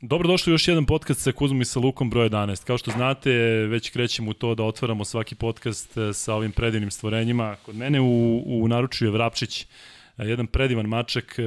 [0.00, 2.64] Dobrodošli u još jedan podcast sa Kuzmom i sa Lukom broj 11.
[2.64, 3.30] Kao što znate,
[3.66, 7.56] već krećemo u to da otvaramo svaki podcast e, sa ovim predivnim stvorenjima.
[7.64, 9.66] Kod mene u, u naručju je Vrapčić, e,
[10.18, 11.42] jedan predivan mačak e,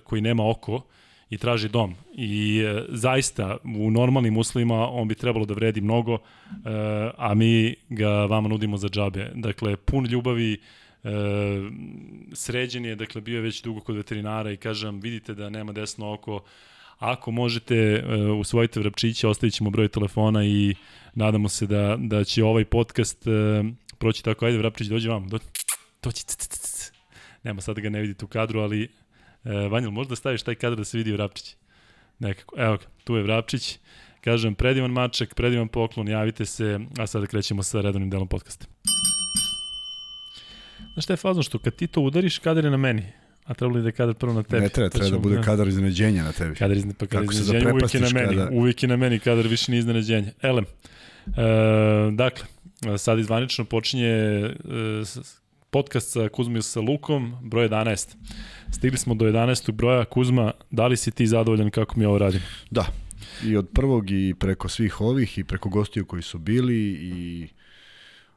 [0.00, 0.82] koji nema oko
[1.30, 1.94] i traži dom.
[2.14, 6.18] I zaista u normalnim uslovima on bi trebalo da vredi mnogo,
[7.16, 9.30] a mi ga vama nudimo za džabe.
[9.34, 10.60] Dakle, pun ljubavi,
[12.32, 16.12] sređen je, dakle bio je već dugo kod veterinara i kažem, vidite da nema desno
[16.12, 16.40] oko,
[16.98, 20.74] Ako možete, uh, usvojite Vrapčića, ostavit ćemo broj telefona i
[21.14, 23.66] nadamo se da, da će ovaj podcast uh,
[23.98, 24.46] proći tako.
[24.46, 25.28] Ajde, Vrapčić, dođi vam.
[25.28, 25.38] Do,
[26.02, 26.22] dođi.
[27.42, 28.88] Nema sad da ga ne vidite u kadru, ali
[29.44, 31.56] uh, Vanjel, možda staviš taj kadar da se vidi Vrapčić?
[32.18, 32.54] Nekako.
[32.58, 33.78] Evo ga, tu je Vrapčić.
[34.20, 38.66] Kažem, predivan mačak, predivan poklon, javite se, a sada krećemo sa redovnim delom podcasta.
[40.92, 43.12] Znaš šta je fazno, što kad ti to udariš, kadar je na meni.
[43.44, 44.62] A trebalo da je kadar prvo na tebi.
[44.62, 46.54] Ne treba, treba da bude kadar iznenađenja na tebi.
[46.54, 48.36] Kadar, izne, pa kadar iznenađenja uvijek je na meni.
[48.36, 48.48] Kada...
[48.52, 50.32] Uvijek je na meni, kadar više nije iznenađenja.
[50.42, 51.30] Elem, e,
[52.12, 52.46] dakle,
[52.98, 54.52] sad izvanično počinje e,
[55.70, 58.14] podcast sa Kuzmom i sa Lukom, broj 11.
[58.70, 59.72] Stigli smo do 11.
[59.72, 60.04] broja.
[60.04, 62.40] Kuzma, da li si ti zadovoljan kako mi ovo radim?
[62.70, 62.86] Da,
[63.44, 67.48] i od prvog i preko svih ovih i preko gostiju koji su bili i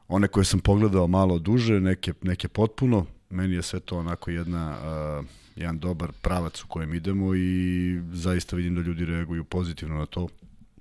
[0.08, 4.76] one koje sam pogledao malo duže, neke, neke potpuno, meni je sve to onako jedna,
[5.18, 5.26] uh,
[5.56, 10.28] jedan dobar pravac u kojem idemo i zaista vidim da ljudi reaguju pozitivno na to,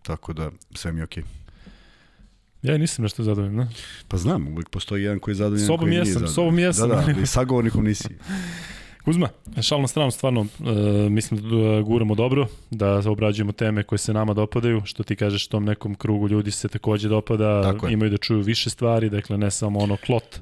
[0.02, 1.24] tako da sve mi je okej.
[1.24, 1.48] Okay.
[2.62, 3.68] Ja nisam nešto zadovoljan, ne?
[4.08, 6.34] Pa znam, uvijek postoji jedan koji je zadovoljan, sobom koji jesam, nije zadovoljan.
[6.34, 8.08] Sobom jesam, Da, da, ali sagovornikom nisi.
[9.06, 9.30] Kuzma,
[9.62, 10.48] šal na stranu, stvarno, uh,
[11.10, 15.66] mislim da guramo dobro, da obrađujemo teme koje se nama dopadaju, što ti kažeš tom
[15.66, 19.98] nekom krugu ljudi se takođe dopada, imaju da čuju više stvari, dakle ne samo ono
[20.06, 20.40] klot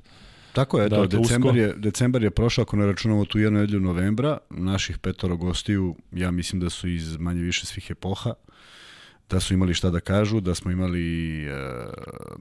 [0.55, 3.79] Tako je, da, to, decembar, je, decembar je prošao, ako ne računamo tu jednu nedelju
[3.79, 8.33] novembra, naših petoro gostiju, ja mislim da su iz manje više svih epoha,
[9.29, 11.51] da su imali šta da kažu, da smo imali e,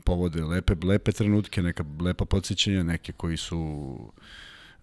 [0.04, 3.98] povode lepe, lepe trenutke, neka lepa podsjećanja, neke koji su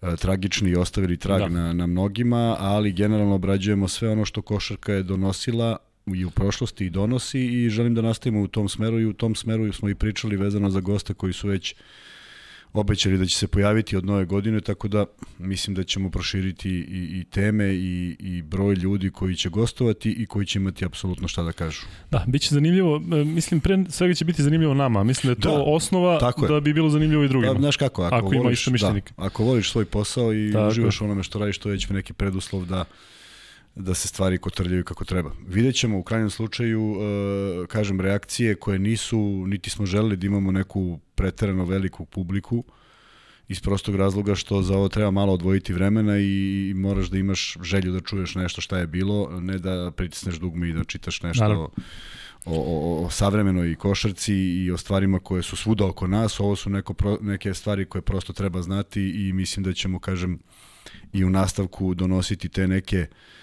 [0.02, 1.48] e, tragični i ostavili trag da.
[1.48, 5.76] na, na mnogima, ali generalno obrađujemo sve ono što košarka je donosila
[6.06, 9.34] i u prošlosti i donosi i želim da nastavimo u tom smeru i u tom
[9.34, 11.74] smeru smo i pričali vezano za goste koji su već
[12.72, 15.04] obećali da će se pojaviti od nove godine, tako da
[15.38, 20.26] mislim da ćemo proširiti i, i teme i, i broj ljudi koji će gostovati i
[20.26, 21.80] koji će imati apsolutno šta da kažu.
[22.10, 25.42] Da, bit će zanimljivo, e, mislim pre svega će biti zanimljivo nama, mislim da je
[25.42, 27.52] to da, osnova da bi bilo zanimljivo i drugima.
[27.52, 30.68] Da, znaš kako, ako, ako voliš, ima da, ako voliš svoj posao i tako.
[30.68, 32.84] uživaš onome što radiš, to je već neki preduslov da
[33.74, 35.30] da se stvari kotrljaju kako treba.
[35.46, 40.52] Vidjet ćemo u krajnjem slučaju, uh, kažem, reakcije koje nisu, niti smo želeli da imamo
[40.52, 42.64] neku preterano veliku publiku,
[43.48, 47.92] iz prostog razloga što za ovo treba malo odvojiti vremena i moraš da imaš želju
[47.92, 51.70] da čuješ nešto šta je bilo, ne da pritisneš dugme i da čitaš nešto Naravno.
[52.44, 56.40] o, o, o savremenoj košarci i o stvarima koje su svuda oko nas.
[56.40, 60.38] Ovo su neko, neke stvari koje prosto treba znati i mislim da ćemo, kažem,
[61.12, 63.41] i u nastavku donositi te neke uh, E,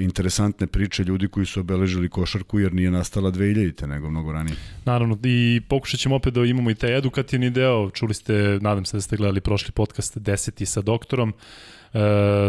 [0.00, 4.56] interesantne priče ljudi koji su obeležili košarku jer nije nastala 2000-te nego mnogo ranije.
[4.84, 7.90] Naravno i pokušat ćemo opet da imamo i taj edukativni deo.
[7.90, 10.64] Čuli ste, nadam se da ste gledali prošli podcast 10.
[10.64, 11.34] sa doktorom.
[11.94, 11.98] E,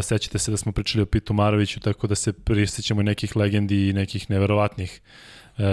[0.02, 3.94] sećate se da smo pričali o Pitu Maroviću, tako da se prisjećamo nekih legendi i
[3.94, 5.02] nekih neverovatnih
[5.57, 5.63] e,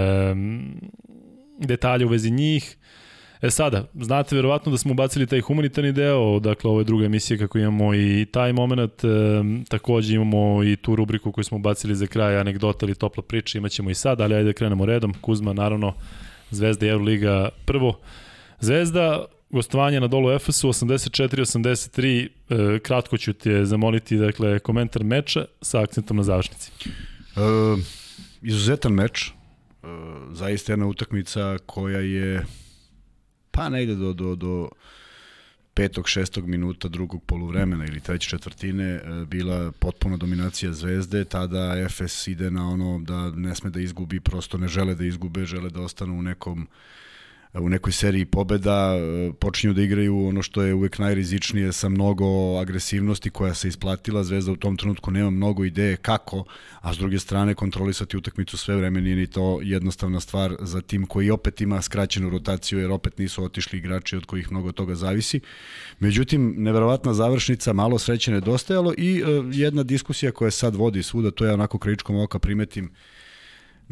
[1.58, 2.76] detalja u vezi njih.
[3.42, 7.38] E sada, znate verovatno da smo ubacili taj humanitarni deo, dakle ovo je druga emisija
[7.38, 9.08] kako imamo i taj moment, e,
[9.68, 13.90] takođe imamo i tu rubriku koju smo ubacili za kraj, anegdota ili topla priča, imaćemo
[13.90, 15.14] i sad, ali ajde da krenemo redom.
[15.20, 15.94] Kuzma, naravno,
[16.50, 17.98] Zvezda i Euroliga prvo.
[18.60, 25.80] Zvezda, gostovanje na dolu Efesu 84-83, e, kratko ću te zamoliti, dakle, komentar meča sa
[25.82, 26.70] akcentom na završnici.
[26.86, 27.40] E,
[28.42, 29.32] izuzetan meč, e,
[30.32, 32.42] zaista jedna utakmica koja je
[33.52, 34.68] pa negde do, do, do
[35.74, 42.26] petog, šestog minuta drugog poluvremena ili treće četvrtine e, bila potpuna dominacija Zvezde, tada Efes
[42.26, 45.80] ide na ono da ne sme da izgubi, prosto ne žele da izgube, žele da
[45.80, 46.68] ostanu u nekom uh,
[47.60, 52.58] u nekoj seriji pobeda e, počinju da igraju ono što je uvek najrizičnije sa mnogo
[52.60, 54.24] agresivnosti koja se isplatila.
[54.24, 56.44] Zvezda u tom trenutku nema mnogo ideje kako,
[56.80, 61.06] a s druge strane kontrolisati utakmicu sve vreme nije ni to jednostavna stvar za tim
[61.06, 65.40] koji opet ima skraćenu rotaciju jer opet nisu otišli igrači od kojih mnogo toga zavisi.
[65.98, 71.44] Međutim, neverovatna završnica, malo sreće nedostajalo i uh, jedna diskusija koja sad vodi svuda, to
[71.44, 72.90] je onako kričkom oka primetim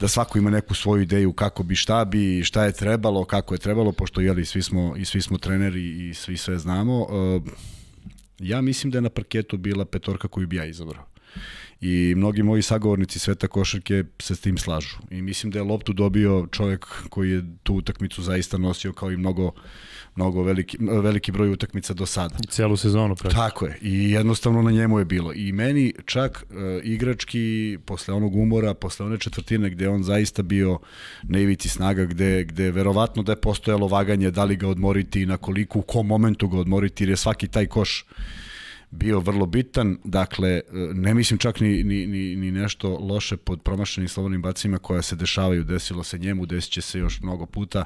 [0.00, 3.58] da svako ima neku svoju ideju kako bi, šta bi, šta je trebalo, kako je
[3.58, 7.00] trebalo, pošto jeli, svi smo, i svi smo treneri i svi sve znamo.
[7.00, 7.42] Uh,
[8.38, 11.04] ja mislim da je na parketu bila petorka koju bi ja izabrao.
[11.80, 14.96] I mnogi moji sagovornici sveta košarke se s tim slažu.
[15.10, 19.16] I mislim da je loptu dobio čovjek koji je tu utakmicu zaista nosio kao i
[19.16, 19.52] mnogo
[20.16, 22.34] mnogo veliki, veliki broj utakmica do sada.
[22.44, 23.30] I celu sezonu pre.
[23.30, 23.78] Tako je.
[23.82, 25.32] I jednostavno na njemu je bilo.
[25.32, 30.78] I meni čak uh, igrački posle onog umora, posle one četvrtine gde on zaista bio
[31.22, 35.26] na ivici snaga, gde, gde verovatno da je postojalo vaganje da li ga odmoriti i
[35.26, 38.04] na koliko, u kom momentu ga odmoriti, jer je svaki taj koš
[38.90, 40.60] bio vrlo bitan, dakle,
[40.94, 45.16] ne mislim čak ni, ni, ni, ni nešto loše pod promašenim slobodnim bacima koja se
[45.16, 47.84] dešavaju, desilo se njemu, desit će se još mnogo puta,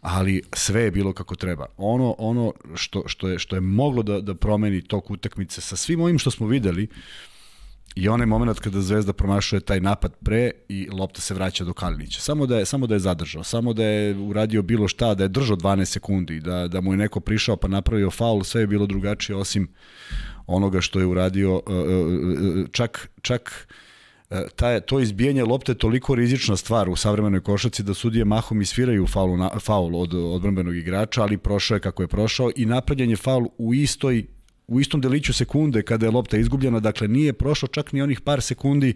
[0.00, 1.66] ali sve je bilo kako treba.
[1.76, 6.00] Ono ono što, što, je, što je moglo da, da promeni tok utakmice sa svim
[6.00, 6.88] ovim što smo videli,
[7.94, 12.20] I onaj moment kada Zvezda promašuje taj napad pre i lopta se vraća do Kalinića.
[12.20, 15.28] Samo da je samo da je zadržao, samo da je uradio bilo šta, da je
[15.28, 18.86] držao 12 sekundi, da da mu je neko prišao pa napravio faul, sve je bilo
[18.86, 19.68] drugačije osim
[20.46, 23.68] onoga što je uradio e, e, e, čak čak
[24.56, 29.36] ta, to izbijanje lopte toliko rizična stvar u savremenoj košaci da sudije mahom isviraju faul,
[29.36, 33.46] na, faul od odbranbenog igrača, ali prošao je kako je prošao i napravljen je faul
[33.58, 34.26] u istoj
[34.66, 38.42] u istom deliću sekunde kada je lopta izgubljena, dakle nije prošao čak ni onih par
[38.42, 38.94] sekundi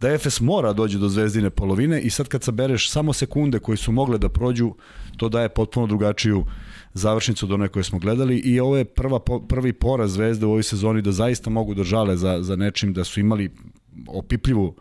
[0.00, 3.92] da Efes mora dođe do zvezdine polovine i sad kad sabereš samo sekunde koje su
[3.92, 4.72] mogle da prođu,
[5.16, 6.44] to daje potpuno drugačiju
[6.94, 10.62] završnicu do one koje smo gledali i ovo je prva, prvi poraz zvezde u ovoj
[10.62, 13.50] sezoni da zaista mogu da žale za, za nečim da su imali
[14.06, 14.74] opipljivu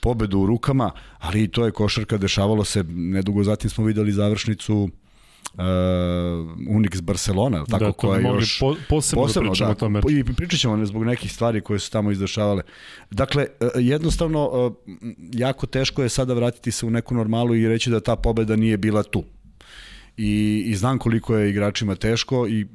[0.00, 4.88] pobedu u rukama, ali to je košarka, dešavalo se, nedugo zatim smo videli završnicu
[6.68, 10.00] Unix Barcelona, tako da, koja još po, posebno, da posebno da, o tome.
[10.10, 12.62] I pričat ćemo ne zbog nekih stvari koje su tamo izdešavale.
[13.10, 14.72] Dakle, uh, jednostavno uh,
[15.32, 18.76] jako teško je sada vratiti se u neku normalu i reći da ta pobeda nije
[18.76, 19.24] bila tu.
[20.16, 22.66] I, i znam koliko je igračima teško i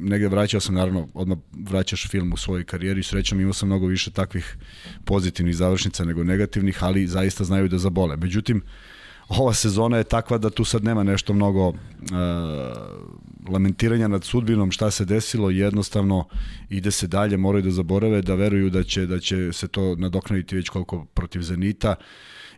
[0.00, 4.10] negde vraćao sam, naravno, odmah vraćaš film u svojoj karijeri, srećom imao sam mnogo više
[4.10, 4.56] takvih
[5.04, 8.16] pozitivnih završnica nego negativnih, ali zaista znaju da zabole.
[8.16, 8.62] Međutim,
[9.28, 11.74] ova sezona je takva da tu sad nema nešto mnogo uh,
[13.48, 16.24] lamentiranja nad sudbinom, šta se desilo, jednostavno
[16.68, 20.56] ide se dalje, moraju da zaborave, da veruju da će, da će se to nadoknaditi
[20.56, 21.94] već koliko protiv Zenita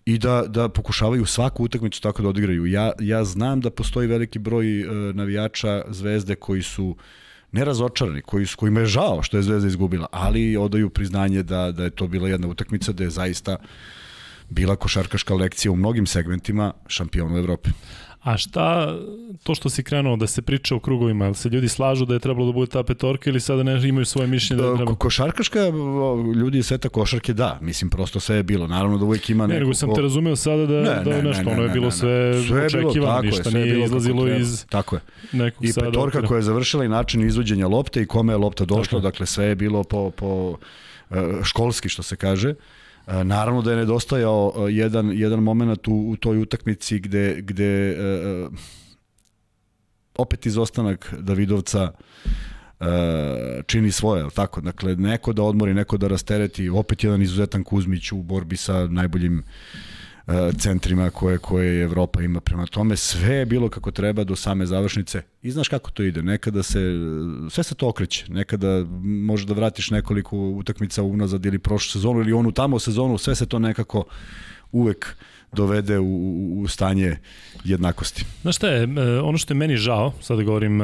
[0.05, 2.67] i da, da pokušavaju svaku utakmicu tako da odigraju.
[2.67, 6.97] Ja, ja znam da postoji veliki broj uh, navijača Zvezde koji su
[7.53, 11.91] nerazočarani, koji, kojima je žao što je Zvezda izgubila, ali odaju priznanje da, da je
[11.91, 13.57] to bila jedna utakmica da je zaista
[14.49, 17.71] bila košarkaška lekcija u mnogim segmentima šampionu Evrope.
[18.27, 18.95] A šta,
[19.43, 22.21] to što si krenuo da se priča u krugovima, ili se ljudi slažu da je
[22.21, 24.95] trebalo da bude ta petorka ili sada ne imaju svoje mišljenje da je treba?
[24.95, 25.59] Košarkaška,
[26.37, 28.67] ljudi iz sveta košarke da, mislim prosto sve je bilo.
[28.67, 29.55] Naravno da uvek ima neko...
[29.55, 31.69] Ne, nego sam te razumeo sada da, ne, da je nešto, ne, ne, ono je
[31.69, 35.01] bilo sve, sve očekivano, ništa nije bilo izlazilo iz tako je.
[35.33, 39.01] nekog I petorka koja je završila i način izvođenja lopte i kome je lopta došla,
[39.01, 40.57] dakle sve je bilo po, po
[41.11, 42.51] e, školski što se kaže.
[42.51, 47.97] E, naravno da je nedostajao e, jedan, jedan moment u, u toj utakmici gde, gde
[47.99, 48.53] uh,
[50.19, 51.93] opet izostanak Davidovca
[53.67, 54.61] čini svoje, tako?
[54.61, 59.39] Dakle, neko da odmori, neko da rastereti, opet jedan izuzetan Kuzmić u borbi sa najboljim
[59.39, 59.96] uh, E,
[60.59, 62.97] centrima koje, koje Evropa ima prema tome.
[62.97, 65.23] Sve je bilo kako treba do same završnice.
[65.43, 66.23] I znaš kako to ide.
[66.23, 66.81] Nekada se,
[67.51, 68.25] sve se to okreće.
[68.29, 73.19] Nekada možeš da vratiš nekoliko utakmica unazad ili prošlu sezonu ili onu tamo sezonu.
[73.19, 74.05] Sve se to nekako
[74.73, 75.17] uvek
[75.53, 77.17] dovede u, u stanje
[77.65, 78.25] jednakosti.
[78.43, 80.81] Znaš šta je, e, ono što je meni žao, sada govorim,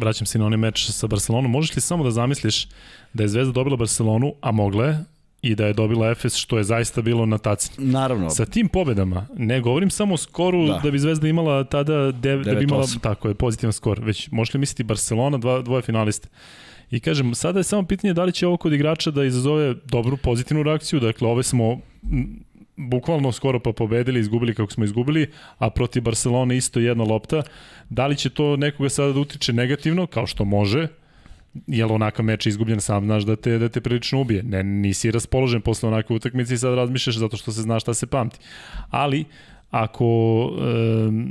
[0.00, 2.68] vraćam se na onaj meč sa Barcelonom, možeš li samo da zamisliš
[3.12, 5.04] da je Zvezda dobila Barcelonu, a mogla je,
[5.42, 7.70] i da je dobila Efes, što je zaista bilo na taci.
[7.78, 8.30] Naravno.
[8.30, 12.42] Sa tim pobedama, ne govorim samo o skoru da, da bi Zvezda imala tada, dev,
[12.42, 16.28] da bi imala, tako je, pozitivan skor, već možeš li misliti Barcelona, dva, dvoje finaliste.
[16.90, 20.16] I kažem, sada je samo pitanje da li će ovo kod igrača da izazove dobru
[20.16, 21.80] pozitivnu reakciju, dakle ove smo
[22.76, 27.42] bukvalno skoro pa pobedili, izgubili kako smo izgubili, a protiv Barcelona isto jedna lopta.
[27.90, 30.88] Da li će to nekoga sada da utiče negativno, kao što može,
[31.66, 34.42] jel onakav meč izgubljen sam znaš da te da te prilično ubije.
[34.42, 38.06] Ne nisi raspoložen posle onakve utakmice i sad razmišljaš zato što se zna šta se
[38.06, 38.38] pamti.
[38.90, 39.24] Ali
[39.70, 40.06] ako
[40.58, 41.28] e,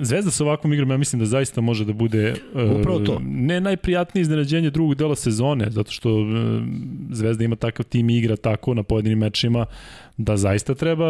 [0.00, 3.20] Zvezda sa ovakvom igrom ja mislim da zaista može da bude e, to.
[3.24, 6.24] ne najprijatnije iznenađenje drugog dela sezone zato što e,
[7.10, 9.66] Zvezda ima takav tim igra tako na pojedinim mečima
[10.16, 11.06] da zaista treba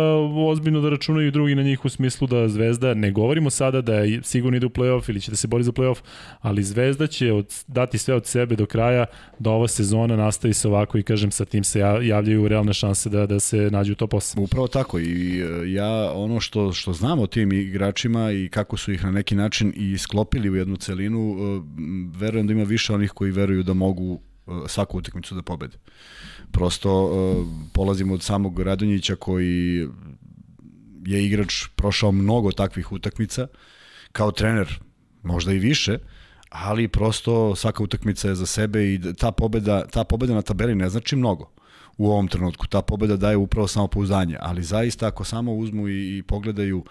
[0.48, 4.20] ozbiljno da računaju drugi na njih u smislu da Zvezda, ne govorimo sada da je
[4.22, 6.02] sigurno ide u play-off ili će da se bori za play-off,
[6.40, 9.06] ali Zvezda će od, dati sve od sebe do kraja
[9.38, 13.26] da ova sezona nastavi se ovako i kažem sa tim se javljaju realne šanse da,
[13.26, 14.40] da se nađu u top 8.
[14.40, 18.92] Upravo tako i e, ja ono što, što znam o tim igračima i kako su
[18.92, 21.60] ih na neki način i sklopili u jednu celinu, e,
[22.18, 24.20] verujem da ima više onih koji veruju da mogu
[24.66, 25.76] svaku utakmicu da pobede.
[26.52, 27.10] Prosto
[27.72, 29.88] polazimo od samog Radonjića koji
[31.06, 33.46] je igrač prošao mnogo takvih utakmica,
[34.12, 34.80] kao trener
[35.22, 35.98] možda i više,
[36.48, 40.88] ali prosto svaka utakmica je za sebe i ta pobeda, ta pobeda na tabeli ne
[40.88, 41.50] znači mnogo
[41.98, 42.66] u ovom trenutku.
[42.66, 46.90] Ta pobeda daje upravo samo pouzdanje, ali zaista ako samo uzmu i, i pogledaju e,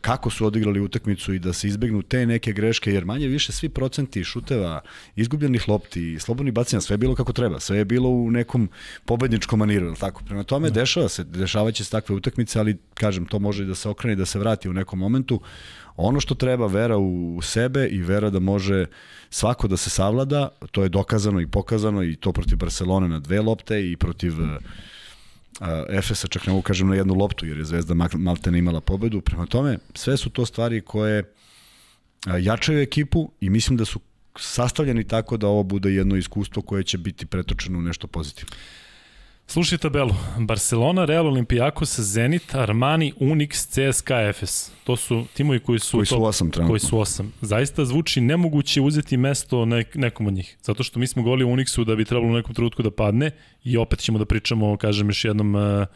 [0.00, 3.68] kako su odigrali utakmicu i da se izbegnu te neke greške, jer manje više svi
[3.68, 4.80] procenti šuteva,
[5.16, 8.68] izgubljenih lopti, slobodnih bacanja, sve je bilo kako treba, sve je bilo u nekom
[9.04, 10.24] pobedničkom maniru, tako?
[10.24, 10.80] Prema tome, da.
[10.80, 14.38] dešava se, dešavaće se takve utakmice, ali kažem, to može da se okrene da se
[14.38, 15.40] vrati u nekom momentu.
[15.96, 18.86] Ono što treba, vera u sebe i vera da može
[19.30, 23.40] svako da se savlada, to je dokazano i pokazano i to protiv Barcelone na dve
[23.40, 24.48] lopte i protiv uh,
[25.88, 29.20] Efesa, čak ne mogu kažem na jednu loptu, jer je Zvezda malte ne imala pobedu.
[29.20, 31.22] Prema tome, sve su to stvari koje
[32.40, 34.00] jačaju ekipu i mislim da su
[34.38, 38.56] sastavljeni tako da ovo bude jedno iskustvo koje će biti pretočeno u nešto pozitivno.
[39.48, 40.14] Slušaj tabelu.
[40.38, 44.70] Barcelona, Real Olimpijakos, Zenit, Armani, Unix, CSKA, Efes.
[44.84, 45.96] To su timovi koji su...
[45.96, 46.72] Koji su osam trenutno.
[46.72, 47.32] Koji su osam.
[47.40, 50.56] Zaista zvuči nemoguće uzeti mesto nek, nekom od njih.
[50.62, 53.30] Zato što mi smo govorili u Unixu da bi trebalo u nekom trenutku da padne
[53.64, 55.86] i opet ćemo da pričamo, kažem još jednom, uh,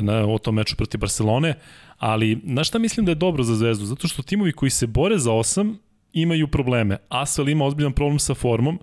[0.00, 1.54] na, o tom meču protiv Barcelone.
[1.98, 3.84] Ali, na šta mislim da je dobro za Zvezdu?
[3.84, 5.78] Zato što timovi koji se bore za osam
[6.12, 6.96] imaju probleme.
[7.08, 8.78] Asvel ima ozbiljan problem sa formom,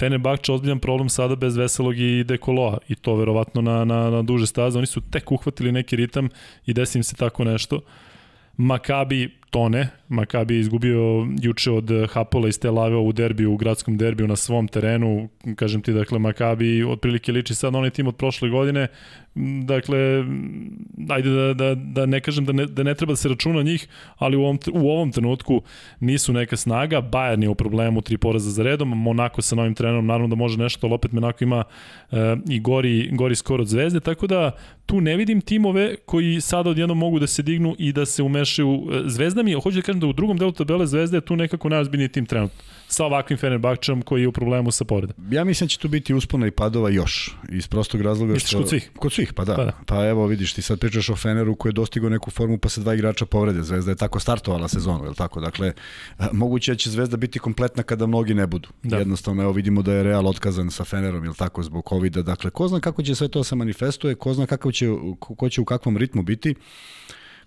[0.00, 4.46] Fenerbahče ozbiljan problem sada bez Veselog i Dekoloa i to verovatno na, na, na duže
[4.46, 4.78] staze.
[4.78, 6.28] Oni su tek uhvatili neki ritam
[6.66, 7.80] i desi im se tako nešto.
[8.56, 9.88] Makabi tone.
[10.10, 14.36] Makabi je izgubio juče od Hapola iz Tel Aviva u derbiju, u gradskom derbiju na
[14.36, 15.28] svom terenu.
[15.56, 18.88] Kažem ti, dakle, Makabi otprilike liči sad na onaj tim od prošle godine.
[19.64, 20.24] Dakle,
[21.08, 23.88] ajde da, da, da ne kažem da ne, da ne treba da se računa njih,
[24.16, 25.62] ali u ovom, u ovom trenutku
[26.00, 27.02] nisu neka snaga.
[27.02, 30.58] Bayern je u problemu tri poraza za redom, Monako sa novim trenerom naravno da može
[30.58, 31.64] nešto, ali opet Monako ima
[32.10, 34.50] uh, i gori, gori skor od zvezde, tako da
[34.86, 38.86] tu ne vidim timove koji sada odjednom mogu da se dignu i da se umešaju.
[39.04, 42.08] Zvezda mi, hoću da kažem da u drugom delu tabele Zvezda je tu nekako najozbiljniji
[42.08, 45.16] tim trenutno sa ovakvim Fenerbahčem koji je u problemu sa povredom.
[45.30, 48.58] Ja mislim da će tu biti uspona i padova još, iz prostog razloga Misliš što...
[48.58, 48.90] kod svih?
[48.98, 49.56] Kod svih, pa da.
[49.56, 49.72] pa da.
[49.86, 52.80] Pa evo vidiš, ti sad pričaš o Feneru koji je dostigao neku formu pa se
[52.80, 53.62] dva igrača povrede.
[53.62, 55.40] Zvezda je tako startovala sezonu, je tako?
[55.40, 55.72] Dakle,
[56.32, 58.68] moguće da će Zvezda biti kompletna kada mnogi ne budu.
[58.82, 58.98] Da.
[58.98, 62.22] Jednostavno, evo vidimo da je Real otkazan sa Fenerom, je tako, zbog covid -a.
[62.22, 64.86] Dakle, ko zna kako će sve to se manifestuje, ko zna kako će,
[65.20, 66.54] ko će u kakvom ritmu biti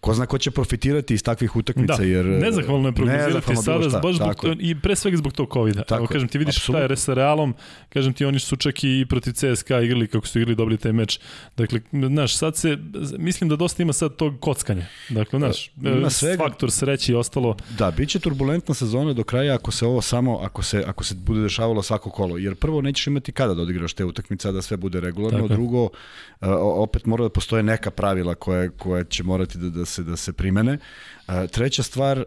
[0.03, 4.00] ko zna ko će profitirati iz takvih utakmica da, jer nezahvalno je prognozirati sada šta,
[4.00, 5.83] baš zbog to, i pre svega zbog tog kovida.
[5.83, 6.86] Tako, Evo kažem ti vidiš absolutno.
[6.86, 7.53] šta je sa Realom,
[7.89, 11.19] kažem ti oni su čak i protiv CSKA igrali kako su igrali dobili taj meč.
[11.57, 12.77] Dakle, znaš, sad se
[13.17, 14.86] mislim da dosta ima sad tog kockanja.
[15.10, 17.57] Dakle, znaš, ima svega, faktor sreće i ostalo.
[17.77, 21.41] Da, biće turbulentna sezona do kraja ako se ovo samo ako se ako se bude
[21.41, 25.00] dešavalo svako kolo, jer prvo nećeš imati kada da odigraš te utakmice da sve bude
[25.00, 25.53] regularno, Tako.
[25.53, 25.89] drugo
[26.62, 30.33] opet mora da postoje neka pravila koje koje će morati da da se da se
[30.33, 30.77] primene.
[31.51, 32.25] Treća stvar,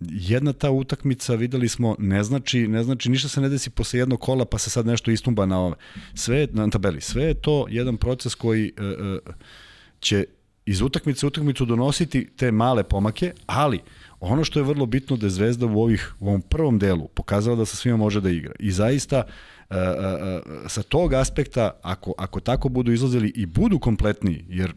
[0.00, 4.20] jedna ta utakmica videli smo ne znači ne znači ništa se ne desi posle jednog
[4.20, 5.76] kola pa se sad nešto istumba na ove
[6.14, 9.34] sve na tabeli sve je to jedan proces koji uh,
[10.00, 10.24] će
[10.66, 13.80] iz utakmice u utakmicu donositi te male pomake ali
[14.20, 17.56] ono što je vrlo bitno da je Zvezda u ovih u ovom prvom delu pokazala
[17.56, 19.22] da sa svima može da igra i zaista
[19.70, 24.74] uh, uh, sa tog aspekta ako ako tako budu izlazili i budu kompletni jer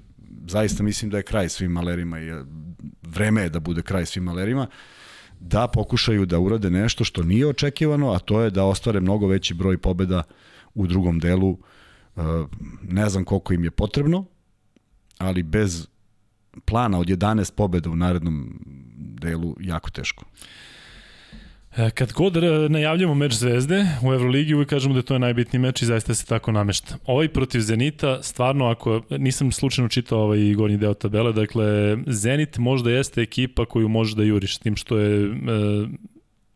[0.52, 2.44] zaista mislim da je kraj svim malerima i e,
[3.02, 4.68] vreme je da bude kraj svim malerima,
[5.40, 9.54] da pokušaju da urade nešto što nije očekivano, a to je da ostvare mnogo veći
[9.54, 10.24] broj pobeda
[10.74, 11.58] u drugom delu.
[11.58, 12.22] E,
[12.82, 14.26] ne znam koliko im je potrebno,
[15.18, 15.88] ali bez
[16.66, 18.60] plana od 11 pobeda u narednom
[19.22, 20.26] delu jako teško.
[21.78, 22.34] E, kad god
[22.70, 26.26] najavljamo meč Zvezde u Euroligi, uvijek kažemo da je to najbitniji meč i zaista se
[26.26, 26.98] tako namešta.
[27.06, 32.92] Ovaj protiv Zenita, stvarno, ako nisam slučajno čitao ovaj gornji deo tabele, dakle, Zenit možda
[32.92, 35.30] jeste ekipa koju može da juriš, tim što je e,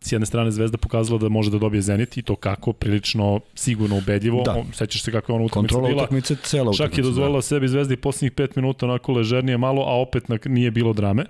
[0.02, 3.98] s jedne strane Zvezda pokazala da može da dobije Zenit i to kako, prilično sigurno
[3.98, 4.44] ubedljivo.
[4.44, 4.64] Da.
[4.74, 5.88] sećaš se kako je ona utakmica bila.
[5.88, 6.84] Kontrola utakmice, cela utakmica.
[6.84, 7.42] Čak je dozvolila da.
[7.42, 11.26] sebi Zvezdi poslednjih 5 minuta onako ležernije malo, a opet nije bilo drame.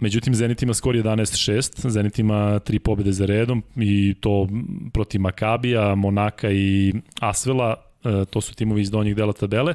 [0.00, 4.48] Međutim, Zenit ima skor 11-6, Zenit ima tri pobede za redom i to
[4.92, 7.74] protiv Makabija, Monaka i Asvela,
[8.04, 9.74] e, to su timovi iz donjih dela tabele.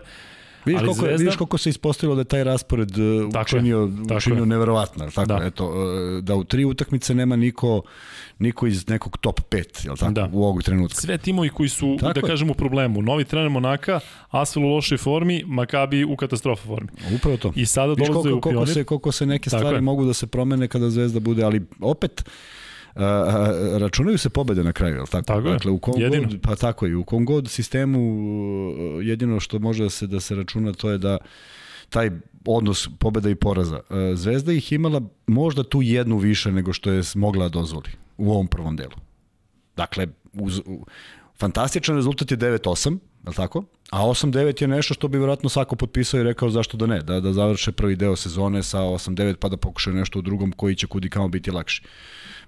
[0.66, 1.18] Vidiš koliko, Zvezda...
[1.18, 5.12] vidiš koliko se ispostavilo da je taj raspored uh, tako učinio, je, učinio neverovatno.
[5.12, 5.40] Tako, da.
[5.46, 7.82] Eto, uh, da u tri utakmice nema niko,
[8.40, 10.30] niko iz nekog top 5 jel tako, da.
[10.34, 11.02] u ovog trenutka.
[11.02, 12.28] Sve timovi koji su, tako da je.
[12.28, 13.02] kažem, u problemu.
[13.02, 14.00] Novi trener Monaka,
[14.30, 16.90] Asvel u lošoj formi, Makabi u katastrofa formi.
[17.16, 17.52] Upravo to.
[17.56, 20.68] I sada dolaze u koliko, koliko se, koliko se neke stvari mogu da se promene
[20.68, 22.24] kada Zvezda bude, ali opet
[22.96, 25.26] a, računaju se pobede na kraju, je li tako?
[25.26, 26.28] Tako je, dakle, u kom jedino.
[26.28, 28.00] God, pa tako je, u kom god sistemu
[29.02, 31.18] jedino što može da se, da se računa to je da
[31.90, 32.12] taj
[32.46, 33.80] odnos pobeda i poraza.
[34.16, 38.76] Zvezda ih imala možda tu jednu više nego što je mogla dozvoli u ovom prvom
[38.76, 38.96] delu.
[39.76, 40.86] Dakle, uz, u,
[41.40, 43.64] fantastičan rezultat je 9-8, je tako?
[43.92, 47.20] A 8-9 je nešto što bi vjerojatno svako potpisao i rekao zašto da ne, da,
[47.20, 50.88] da završe prvi deo sezone sa 8-9 pa da pokušaju nešto u drugom koji će
[50.88, 51.84] kudi kamo biti lakši.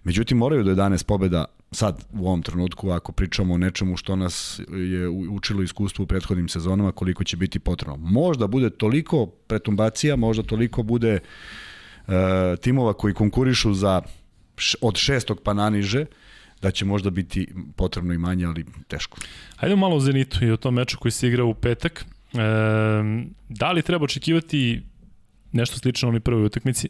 [0.04, 4.62] Međutim, moraju do 11 pobeda sad u ovom trenutku ako pričamo o nečemu što nas
[4.70, 7.98] je učilo iskustvo u prethodnim sezonama koliko će biti potrebno.
[7.98, 11.20] Možda bude toliko pretumbacija, možda toliko bude
[12.08, 12.14] uh,
[12.62, 14.02] timova koji konkurišu za
[14.58, 16.06] š, od šestog pa naniže,
[16.62, 19.18] da će možda biti potrebno i manje, ali teško.
[19.56, 22.06] Hajde malo o Zenitu i o tom meču koji se igra u petak.
[22.34, 22.38] E,
[23.50, 24.82] da li treba očekivati
[25.52, 26.90] nešto slično onoj prvoj utakmici?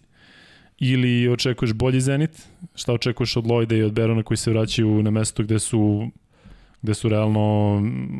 [0.79, 2.47] Ili očekuješ bolji Zenit?
[2.75, 6.11] Šta očekuješ od Lojda i od Berona koji se vraćaju na mesto gde su
[6.81, 7.75] gde su realno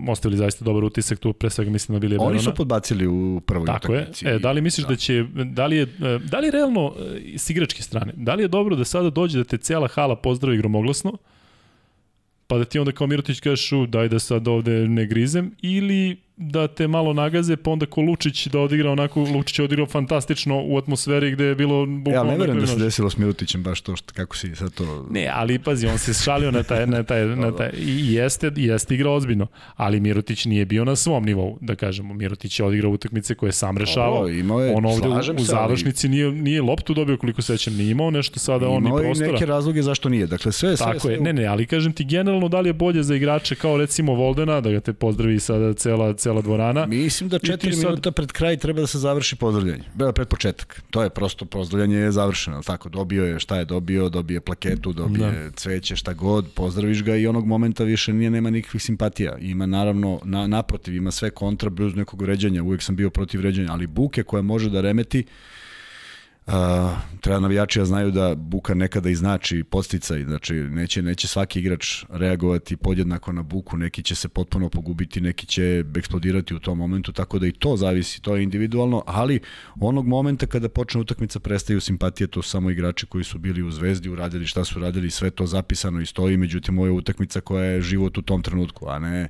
[0.10, 2.30] ostavili zaista dobar utisak tu pre svega mislim na Billy Berona.
[2.30, 4.26] Oni su podbacili u prvoj Tako utakmici.
[4.26, 4.36] je.
[4.36, 4.90] E, da li misliš da.
[4.90, 5.86] da će da li je
[6.26, 6.94] da li je realno
[7.38, 10.58] s igračke strane, da li je dobro da sada dođe da te cela hala pozdravi
[10.58, 11.18] gromoglasno?
[12.52, 16.68] Pa da ti onda kao Mirotić kažeš daj da sad ovde ne grizem, ili da
[16.68, 20.78] te malo nagaze, pa onda ko Lučić da odigra onako, Lučić je odigrao fantastično u
[20.78, 21.88] atmosferi gde je bilo.
[22.14, 25.08] Ja ne verujem da se desilo s Mirotićem baš to što, kako si sad to...
[25.10, 28.96] Ne, ali pazi, on se šalio na taj, na taj, na taj i jeste, jeste
[28.96, 32.14] igrao ozbiljno, ali Mirotić nije bio na svom nivou, da kažemo.
[32.14, 34.28] Mirotić je odigrao utakmice koje je sam rešavao.
[34.28, 34.44] je,
[34.76, 36.16] on ovde u, u završnici ali...
[36.16, 39.28] nije, nije loptu dobio koliko sećam, nije imao nešto sada on i prostora.
[39.28, 40.28] Imao neke razloge zašto nije.
[40.28, 42.74] Dakle, sve, sve, Tako sve, je, ne, ne, ali kažem ti generalno da li je
[42.74, 47.30] bolje za igrače kao recimo Voldena, da ga te pozdravi sada cela, cela dvorana, Mislim
[47.30, 47.84] da 4 sad...
[47.84, 49.84] minuta pred kraj treba da se završi pozdravljanje.
[49.94, 50.82] Bela pred početak.
[50.90, 55.32] To je prosto pozdravljanje je završeno, tako dobio je šta je dobio, dobije plaketu, dobije
[55.32, 55.52] da.
[55.52, 59.38] cveće, šta god, pozdraviš ga i onog momenta više nije nema nikakvih simpatija.
[59.38, 62.64] Ima naravno na, naprotiv, ima sve kontra bez nekog vređanja.
[62.64, 65.26] Uvijek sam bio protiv vređanja, ali buke koja može da remeti
[66.52, 71.60] Uh, treba navijači da znaju da buka nekada i znači posticaj, znači neće, neće svaki
[71.60, 76.78] igrač reagovati podjednako na buku, neki će se potpuno pogubiti, neki će eksplodirati u tom
[76.78, 79.40] momentu, tako da i to zavisi, to je individualno, ali
[79.80, 84.10] onog momenta kada počne utakmica prestaju simpatije, to samo igrači koji su bili u Zvezdi,
[84.10, 87.82] uradili šta su radili, sve to zapisano i stoji, međutim ovo je utakmica koja je
[87.82, 89.28] život u tom trenutku, a ne,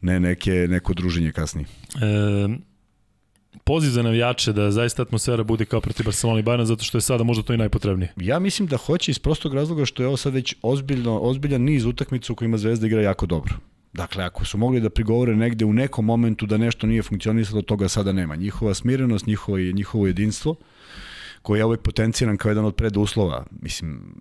[0.00, 1.66] ne neke, neko druženje kasnije.
[2.02, 2.71] E
[3.64, 7.02] poziv za navijače da zaista atmosfera bude kao protiv Barcelona i Bayern zato što je
[7.02, 8.12] sada možda to i najpotrebnije.
[8.16, 11.84] Ja mislim da hoće iz prostog razloga što je ovo sad već ozbiljno, ozbiljan niz
[11.84, 13.54] utakmica u kojima Zvezda igra jako dobro.
[13.92, 17.88] Dakle, ako su mogli da prigovore negde u nekom momentu da nešto nije funkcionisalo, toga
[17.88, 18.36] sada nema.
[18.36, 20.54] Njihova smirenost, njihovo, njihovo jedinstvo,
[21.42, 23.44] koji je uvek potenciran kao jedan od preduslova.
[23.60, 24.14] Mislim,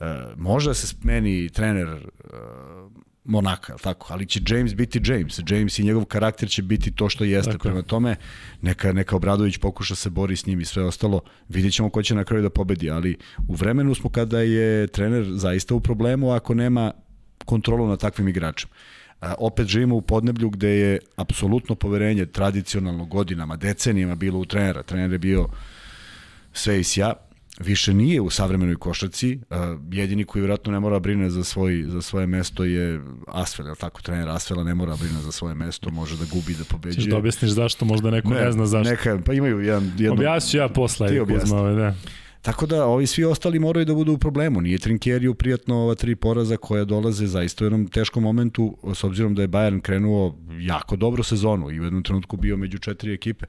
[0.00, 0.06] uh,
[0.36, 2.92] može da se smeni trener uh,
[3.28, 5.40] Monaka, tako, ali će James biti James.
[5.48, 7.52] James i njegov karakter će biti to što jeste.
[7.52, 7.62] Tako.
[7.62, 8.16] Prema tome,
[8.62, 11.20] neka, neka Obradović pokuša se bori s njim i sve ostalo.
[11.48, 13.16] Vidjet ćemo ko će na kraju da pobedi, ali
[13.48, 16.92] u vremenu smo kada je trener zaista u problemu ako nema
[17.44, 18.70] kontrolu nad takvim igračem.
[19.20, 24.82] A, opet živimo u podneblju gde je apsolutno poverenje tradicionalno godinama, decenijama bilo u trenera.
[24.82, 25.48] Trener je bio
[26.52, 27.12] sve i sja,
[27.60, 29.38] više nije u savremenoj košarci.
[29.92, 34.02] jedini koji vjerojatno ne mora brine za, svoj, za svoje mesto je Asfel, je tako?
[34.02, 37.04] Trener Asfela ne mora brine za svoje mesto, može da gubi, da pobeđuje.
[37.04, 38.90] Češ da objasniš zašto, možda neko ne, ne zna zašto.
[38.90, 39.92] Neka, pa imaju jedan...
[39.98, 41.08] Jedno, Objasniću ja posle.
[41.08, 41.76] Ti objasni.
[41.76, 41.94] da.
[42.42, 44.60] Tako da ovi svi ostali moraju da budu u problemu.
[44.60, 49.34] Nije Trinkeriju prijatno ova tri poraza koja dolaze zaista u jednom teškom momentu, s obzirom
[49.34, 53.46] da je Bayern krenuo jako dobro sezonu i u jednom trenutku bio među četiri ekipe.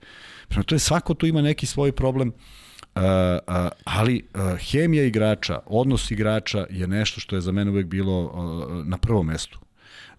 [0.47, 2.27] Prema to je svako tu ima neki svoj problem.
[2.27, 2.68] Uh,
[2.99, 8.23] uh, ali uh, hemija igrača, odnos igrača je nešto što je za mene uvek bilo
[8.23, 9.59] uh, na prvom mestu.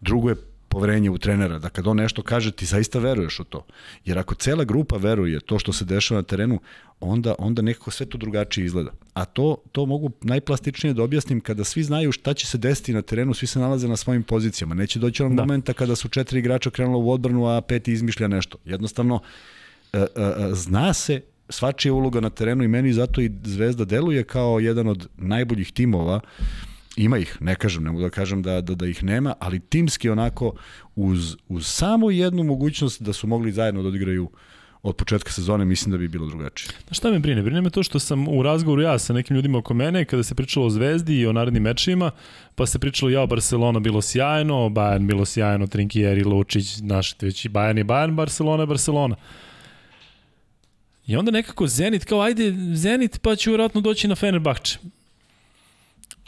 [0.01, 0.37] Drugo je
[0.71, 3.67] poverenje u trenera, da kad on nešto kaže ti zaista veruješ u to.
[4.05, 6.61] Jer ako cela grupa veruje to što se dešava na terenu,
[7.01, 8.91] onda onda nekako sve to drugačije izgleda.
[9.15, 13.03] A to to mogu najplastičnije da objasnim kada svi znaju šta će se desiti na
[13.03, 14.75] terenu, svi se nalaze na svojim pozicijama.
[14.75, 15.43] Neće doći onog da.
[15.43, 18.59] momenta kada su četiri igrača krenula u odbranu, a peti izmišlja nešto.
[18.65, 20.07] Jednostavno uh, uh,
[20.53, 25.09] zna se svačija uloga na terenu i meni zato i Zvezda deluje kao jedan od
[25.17, 26.21] najboljih timova
[26.97, 30.11] ima ih, ne kažem, ne mogu da kažem da, da, da ih nema, ali timski
[30.11, 30.53] onako
[30.97, 34.31] uz, uz samo jednu mogućnost da su mogli zajedno da odigraju
[34.83, 36.73] od početka sezone mislim da bi bilo drugačije.
[36.89, 37.43] Na šta me brine?
[37.43, 40.35] Brine me to što sam u razgovoru ja sa nekim ljudima oko mene, kada se
[40.35, 42.11] pričalo o Zvezdi i o narednim mečima,
[42.55, 47.49] pa se pričalo ja Barcelona bilo sjajno, Bayern bilo sjajno, Trinkieri, Lučić, naš već i
[47.49, 49.17] Bayern je Bayern, Barcelona je Barcelona.
[51.11, 54.79] I onda nekako Zenit, kao ajde Zenit pa će vjerojatno doći na Fenerbahče.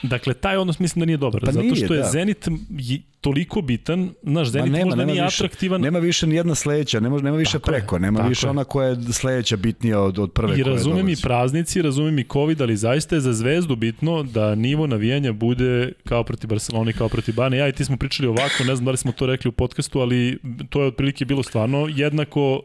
[0.03, 2.09] Dakle, taj odnos mislim da nije dobar, Pa zato nije, što je da.
[2.09, 6.27] Zenit je toliko bitan, znaš, Ma Zenit nema, možda nema nije više, atraktivan, Nema više
[6.27, 8.51] ni jedna sledeća, nema, nema više Tako je, preko, nema tako više je.
[8.51, 12.18] ona koja je sledeća bitnija od, od prve I koja je razumem i praznici, razumem
[12.18, 16.90] i COVID, ali zaista je za zvezdu bitno da nivo navijanja bude kao protiv Barcelona
[16.90, 17.57] i kao protiv Bane.
[17.57, 20.01] Ja i ti smo pričali ovako, ne znam da li smo to rekli u podcastu,
[20.01, 20.38] ali
[20.71, 22.62] to je otprilike bilo stvarno jednako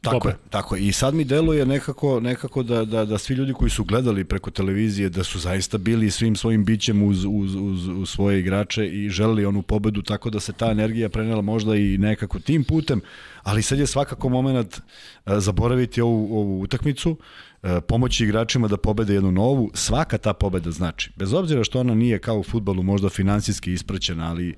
[0.00, 0.30] Tako dobro.
[0.30, 0.86] je, tako je.
[0.86, 4.50] I sad mi deluje nekako, nekako da, da, da svi ljudi koji su gledali preko
[4.50, 9.10] televizije da su zaista bili svim svojim bićem uz, uz, uz, uz svoje igrače i
[9.10, 13.00] želeli onu pobedu, tako da se ta energija prenela možda i nekako tim putem,
[13.42, 14.80] ali sad je svakako moment
[15.26, 17.45] zaboraviti ovu, ovu utakmicu, e,
[17.88, 21.10] pomoći igračima da pobede jednu novu, svaka ta pobeda znači.
[21.16, 24.54] Bez obzira što ona nije kao u futbalu možda finansijski ispraćena, ali e,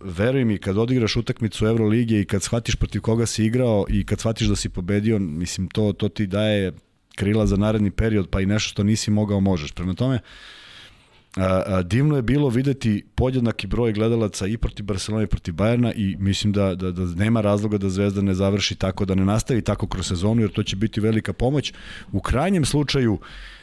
[0.00, 4.20] veruj mi, kad odigraš utakmicu Evrolige i kad shvatiš protiv koga si igrao i kad
[4.20, 6.72] shvatiš da si pobedio, mislim, to, to ti daje
[7.16, 9.72] krila za naredni period, pa i nešto što nisi mogao možeš.
[9.72, 10.61] Prema tome, a,
[11.84, 16.52] divno je bilo videti podjednaki broj gledalaca i protiv Barcelona i protiv Bajerna i mislim
[16.52, 20.06] da, da, da nema razloga da Zvezda ne završi tako, da ne nastavi tako kroz
[20.06, 21.72] sezonu, jer to će biti velika pomoć.
[22.12, 23.18] U krajnjem slučaju,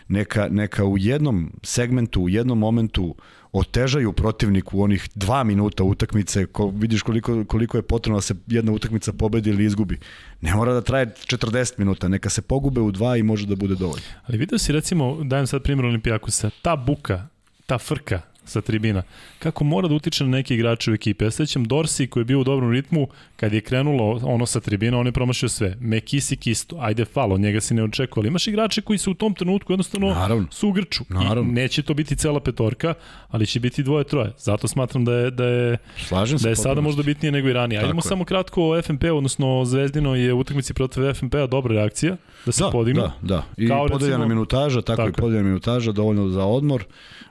[0.08, 3.16] neka, neka u jednom segmentu, u jednom momentu
[3.52, 8.72] otežaju protivniku onih dva minuta utakmice, ko, vidiš koliko, koliko je potrebno da se jedna
[8.72, 10.00] utakmica pobedi ili izgubi.
[10.42, 13.76] Ne mora da traje 40 minuta, neka se pogube u dva i može da bude
[13.76, 14.06] dovoljno.
[14.26, 17.28] Ali video si recimo, dajem sad primjer Olimpijakusa, ta buka,
[17.70, 19.04] ta frka sa tribina,
[19.40, 21.26] kako mora da utiče na neke igrače u ekipe.
[21.26, 24.98] Ja sećam Dorsi koji je bio u dobrom ritmu, kad je krenulo ono sa tribina,
[24.98, 25.76] on je promašio sve.
[25.80, 28.22] Mekisik isto, ajde falo, njega se ne očekuje.
[28.22, 30.48] Ali imaš igrače koji su u tom trenutku jednostavno Naravno.
[30.52, 31.04] su u grču.
[31.10, 31.52] Naravno.
[31.52, 32.94] I neće to biti cela petorka,
[33.30, 34.34] ali će biti dvoje, troje.
[34.38, 36.82] Zato smatram da je, da je, Slažem da je sada potpuno.
[36.82, 37.80] možda bitnije nego i ranije.
[37.80, 42.52] Ajdemo samo kratko o FNP, odnosno Zvezdino je u utakmici protiv FNP-a dobra reakcija, da
[42.52, 43.02] se da, podignu.
[43.02, 43.44] Da, da.
[43.58, 45.14] I Kao podeljena recimo- minutaža, tako, Tako i je.
[45.14, 46.84] podeljena minutaža, dovoljno za odmor,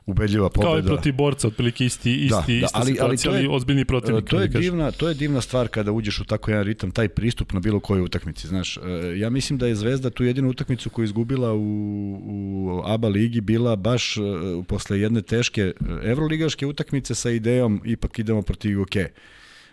[0.08, 0.70] ubedljiva pobeda.
[0.70, 3.48] Kao i protiv borca, otprilike isti, isti, Da, da, ista ali- ali situacija, je- ali,
[3.50, 4.24] ozbiljni protivnik.
[4.24, 4.62] To je da kažem.
[4.62, 7.80] divna, to je divna stvar kada uđeš u tako jedan ritam, taj pristup na bilo
[7.80, 8.76] kojoj utakmici, znaš.
[8.76, 8.80] E,
[9.16, 11.60] Ja mislim da je Zvezda tu jedinu utakmicu koju je izgubila u,
[12.24, 14.20] u ABA ligi bila baš e,
[14.64, 15.72] posle jedne teške e,
[16.04, 19.08] evroligaške utakmice sa idejom ipak idemo protiv Igoke.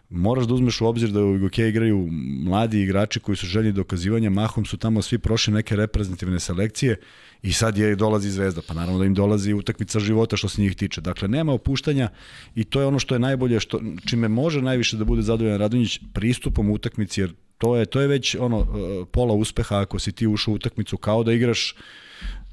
[0.09, 2.07] Moraš da uzmeš u obzir da u Igoke igraju
[2.45, 6.99] mladi igrači koji su željni dokazivanja, mahom su tamo svi prošli neke reprezentativne selekcije
[7.41, 10.75] i sad je dolazi Zvezda, pa naravno da im dolazi utakmica života što se njih
[10.75, 11.01] tiče.
[11.01, 12.09] Dakle, nema opuštanja
[12.55, 15.99] i to je ono što je najbolje, što, čime može najviše da bude zadovoljan Radonjić
[16.13, 20.27] pristupom utakmici, jer to je, to je već ono e, pola uspeha ako si ti
[20.27, 21.75] ušao u utakmicu kao da igraš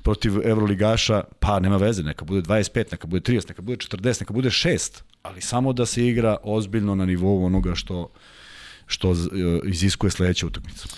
[0.03, 4.33] protiv evroligaša, pa nema veze, neka bude 25, neka bude 30, neka bude 40, neka
[4.33, 8.11] bude 6, ali samo da se igra ozbiljno na nivou onoga što
[8.87, 9.15] što e,
[9.65, 10.89] iziskuje sledeća utakmica.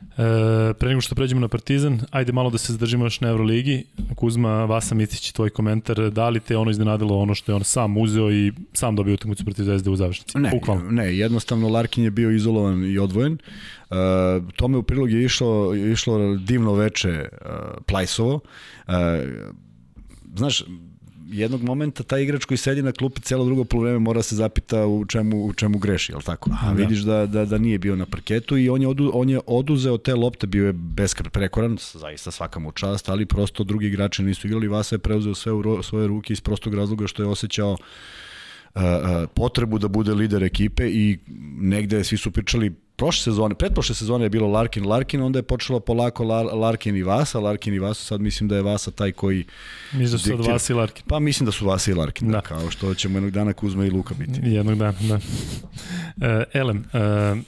[0.00, 3.84] E, pre nego što pređemo na Partizan, ajde malo da se zadržimo još na Euroligi.
[4.14, 7.96] Kuzma, Vasa Micić, tvoj komentar, da li te ono iznenadilo ono što je on sam
[7.96, 10.38] uzeo i sam dobio utakmicu protiv Zvezde u završnici?
[10.38, 10.90] Ne, Bukvalno.
[10.90, 13.32] ne, jednostavno Larkin je bio izolovan i odvojen.
[13.90, 13.96] Uh,
[14.56, 17.48] tome u prilog je išlo, išlo divno veče uh,
[17.86, 18.34] Plajsovo.
[18.34, 18.94] Uh,
[20.36, 20.64] znaš,
[21.30, 25.04] jednog momenta taj igrač koji sedi na klupi celo drugo polovreme mora se zapita u
[25.04, 26.50] čemu, u čemu greši, jel tako?
[26.62, 26.72] A Da.
[26.72, 29.98] vidiš da, da, da nije bio na parketu i on je, odu, on je oduzeo
[29.98, 34.68] te lopte, bio je besprekoran, zaista svaka mu čast, ali prosto drugi igrači nisu igrali,
[34.68, 37.76] Vasa je preuzeo sve u ro, svoje ruke iz prostog razloga što je osjećao
[39.34, 41.18] potrebu da bude lider ekipe i
[41.60, 45.80] negde svi su pričali prošle sezone, pretprošle sezone je bilo Larkin, Larkin, onda je počelo
[45.80, 49.44] polako Lar, Larkin i Vasa, Larkin i Vasa, sad mislim da je Vasa taj koji
[49.92, 50.52] Mislim da su diktira.
[50.52, 51.04] Vasi i Larkin.
[51.08, 52.32] Pa mislim da su Vasa i Larkin, da.
[52.32, 52.40] Da.
[52.40, 54.40] kao što ćemo jednog dana Kuzma i Luka biti.
[54.42, 55.18] Jednog dana, da.
[56.26, 57.42] E, Elem, e,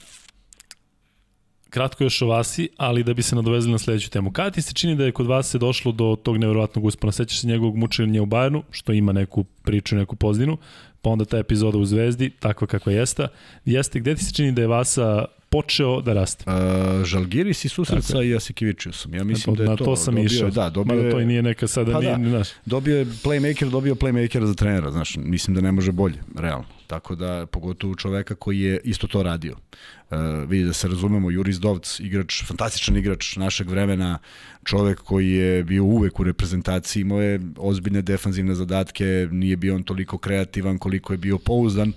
[1.69, 4.31] kratko još o Vasi, ali da bi se nadovezali na sledeću temu.
[4.31, 7.11] Kada ti se čini da je kod vas se došlo do tog nevjerovatnog uspona?
[7.11, 10.57] Sećaš se njegovog mučenja u Bajernu, što ima neku priču, neku pozdinu,
[11.01, 13.27] pa onda ta epizoda u Zvezdi, takva kakva jeste.
[13.65, 16.45] Jeste, gde ti se čini da je Vasa počeo da raste?
[16.47, 19.15] Uh, Žalgiris i susret sa Jasikevičiusom.
[19.15, 19.85] Ja mislim da je na to.
[19.85, 20.49] to sam dobio, išao.
[20.49, 22.29] Da, dobio Mada je, to i nije neka sada, Pa nije, da.
[22.29, 22.49] znaš.
[22.65, 26.65] dobio je playmaker, dobio playmakera za trenera, znaš, mislim da ne može bolje, realno.
[26.87, 29.55] Tako da, pogotovo čoveka koji je isto to radio.
[30.11, 34.19] Uh, vidi da se razumemo, Juris Dovc, igrač, fantastičan igrač našeg vremena,
[34.63, 39.83] čovek koji je bio uvek u reprezentaciji, imao je ozbiljne defanzivne zadatke, nije bio on
[39.83, 41.93] toliko kreativan koliko je bio pouzdan,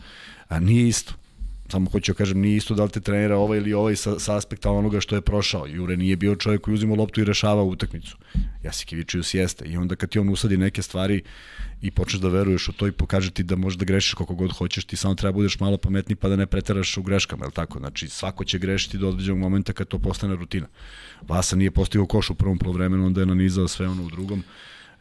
[0.49, 1.15] a nije isto
[1.75, 4.37] samo hoću da kažem, nije isto da li te trenira ovaj ili ovaj sa, sa
[4.37, 5.67] aspekta onoga što je prošao.
[5.67, 8.17] Jure nije bio čovjek koji uzima loptu i rešava utakmicu.
[8.63, 9.65] Jasikevičius jeste.
[9.65, 11.23] I onda kad ti on usadi neke stvari
[11.83, 14.53] i počneš da veruješ u to i pokaže ti da možeš da grešiš koliko god
[14.53, 17.79] hoćeš, ti samo treba budeš malo pametniji pa da ne preteraš u greškama, je tako?
[17.79, 20.67] Znači, svako će grešiti do određenog momenta kad to postane rutina.
[21.23, 24.45] Vasa nije postigao koš u prvom polovremenu, onda je nanizao sve ono u drugom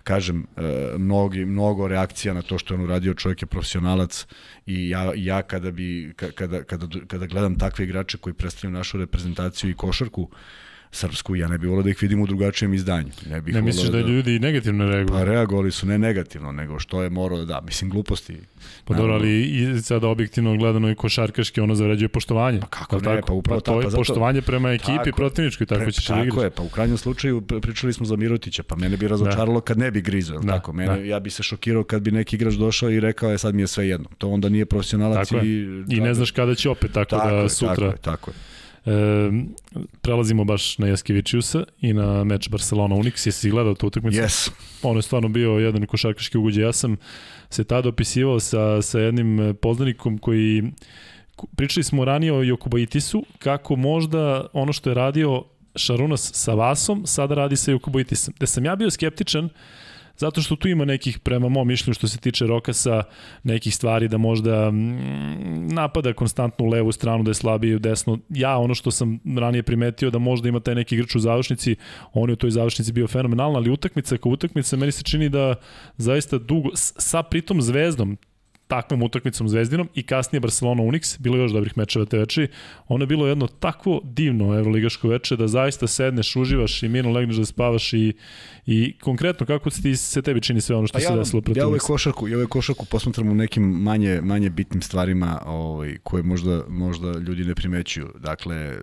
[0.04, 0.62] kažem, e,
[0.98, 4.26] mnogi, mnogo reakcija na to što je on uradio, čovjek je profesionalac
[4.66, 9.70] i ja, ja kada, bi, kada, kada, kada gledam takve igrače koji predstavljaju našu reprezentaciju
[9.70, 10.30] i košarku,
[10.94, 13.12] srpsku, ja ne bih volio da ih vidim u drugačijem izdanju.
[13.30, 15.18] Ne, bih ne misliš da, da ljudi negativno reaguju?
[15.18, 18.38] Pa reagovali su ne negativno, nego što je morao da da, mislim gluposti.
[18.86, 22.60] Pa dobro, ali i sada objektivno gledano i košarkaški ono zavređuje poštovanje.
[22.60, 23.28] Pa kako ne, tako?
[23.28, 26.16] pa upravo pa to je pa zato, poštovanje prema ekipi tako, protivničkoj, tako ćeš da
[26.16, 26.30] igraš.
[26.30, 29.62] Tako je, pa u krajnjem slučaju pričali smo za Mirotića, pa mene bi razočaralo da.
[29.62, 30.74] kad ne bi grizao, da, tako?
[30.74, 31.04] Mene, da.
[31.04, 33.68] ja bi se šokirao kad bi neki igrač došao i rekao je sad mi je
[33.68, 34.10] sve jedno.
[34.18, 35.50] To onda nije profesionalac tako i...
[35.50, 35.86] Je.
[35.90, 37.76] I ne znaš kada će opet, tako, tako da je, sutra...
[37.76, 38.36] Tako je, tako je.
[38.86, 38.92] E,
[40.02, 43.28] prelazimo baš na Jaskevičiusa i na meč Barcelona-Unix.
[43.28, 44.18] Jesi gledao tu utakmicu?
[44.18, 44.52] Yes.
[44.84, 46.64] Ono je stvarno bio jedan košarkaški ugođaj.
[46.64, 46.98] Ja sam
[47.50, 50.64] se tada opisivao sa, sa jednim poznanikom koji
[51.56, 55.44] pričali smo ranije o Jokubaitisu, kako možda ono što je radio
[55.76, 58.34] Šarunas sa Vasom, sada radi sa Jokubaitisom.
[58.40, 59.50] Da sam ja bio skeptičan,
[60.18, 63.04] Zato što tu ima nekih, prema mom mišljenju, što se tiče Rokasa,
[63.44, 68.20] nekih stvari da možda mm, napada konstantno u levu stranu, da je slabiji u desnu.
[68.30, 71.76] Ja, ono što sam ranije primetio, da možda ima taj neki igrač u završnici,
[72.14, 75.56] on je u toj završnici bio fenomenalna, ali utakmica kao utakmica, meni se čini da
[75.98, 78.18] zaista dugo, sa pritom zvezdom,
[78.74, 82.48] takvom utakmicom Zvezdinom i kasnije Barcelona Unix, bilo još dobrih mečeva te veče.
[82.88, 87.38] Ono je bilo jedno takvo divno evroligaško veče da zaista sedneš, uživaš i mirno legneš
[87.38, 88.14] da spavaš i,
[88.66, 91.42] i konkretno kako se, ti, se tebi čini sve ono što pa ja, se desilo
[91.42, 95.98] protiv Ja ovaj košarku, ja ovaj košarku posmatram u nekim manje, manje bitnim stvarima ovaj,
[96.04, 98.10] koje možda, možda ljudi ne primećuju.
[98.20, 98.78] Dakle,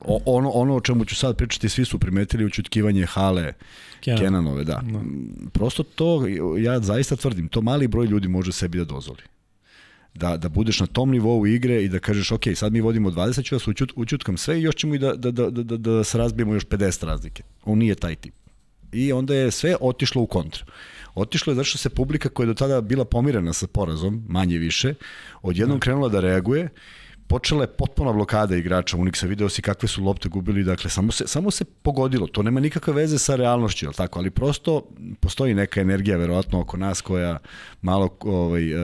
[0.00, 3.52] o, ono, ono o čemu ću sad pričati, svi su primetili učutkivanje hale
[4.00, 4.20] Kenan.
[4.20, 4.80] Kenanove, da.
[4.86, 4.98] No.
[4.98, 5.50] Da.
[5.50, 6.26] Prosto to,
[6.58, 9.31] ja zaista tvrdim, to mali broj ljudi može sebi da dozvoli
[10.14, 13.44] da, da budeš na tom nivou igre i da kažeš ok, sad mi vodimo 20,
[13.44, 16.18] ću vas učut, učutkam sve i još ćemo i da, da, da, da, da, se
[16.18, 17.42] razbijemo još 50 razlike.
[17.64, 18.34] On nije taj tip.
[18.92, 20.64] I onda je sve otišlo u kontru.
[21.14, 24.58] Otišlo je zato što se publika koja je do tada bila pomirena sa porazom, manje
[24.58, 24.94] više,
[25.42, 25.82] odjednom da.
[25.82, 26.68] krenula da reaguje
[27.32, 31.26] počela je potpuna blokada igrača Unixa, video si kakve su lopte gubili, dakle samo se,
[31.26, 34.82] samo se pogodilo, to nema nikakve veze sa realnošću, al tako, ali prosto
[35.20, 37.38] postoji neka energija verovatno oko nas koja
[37.82, 38.82] malo ovaj, uh,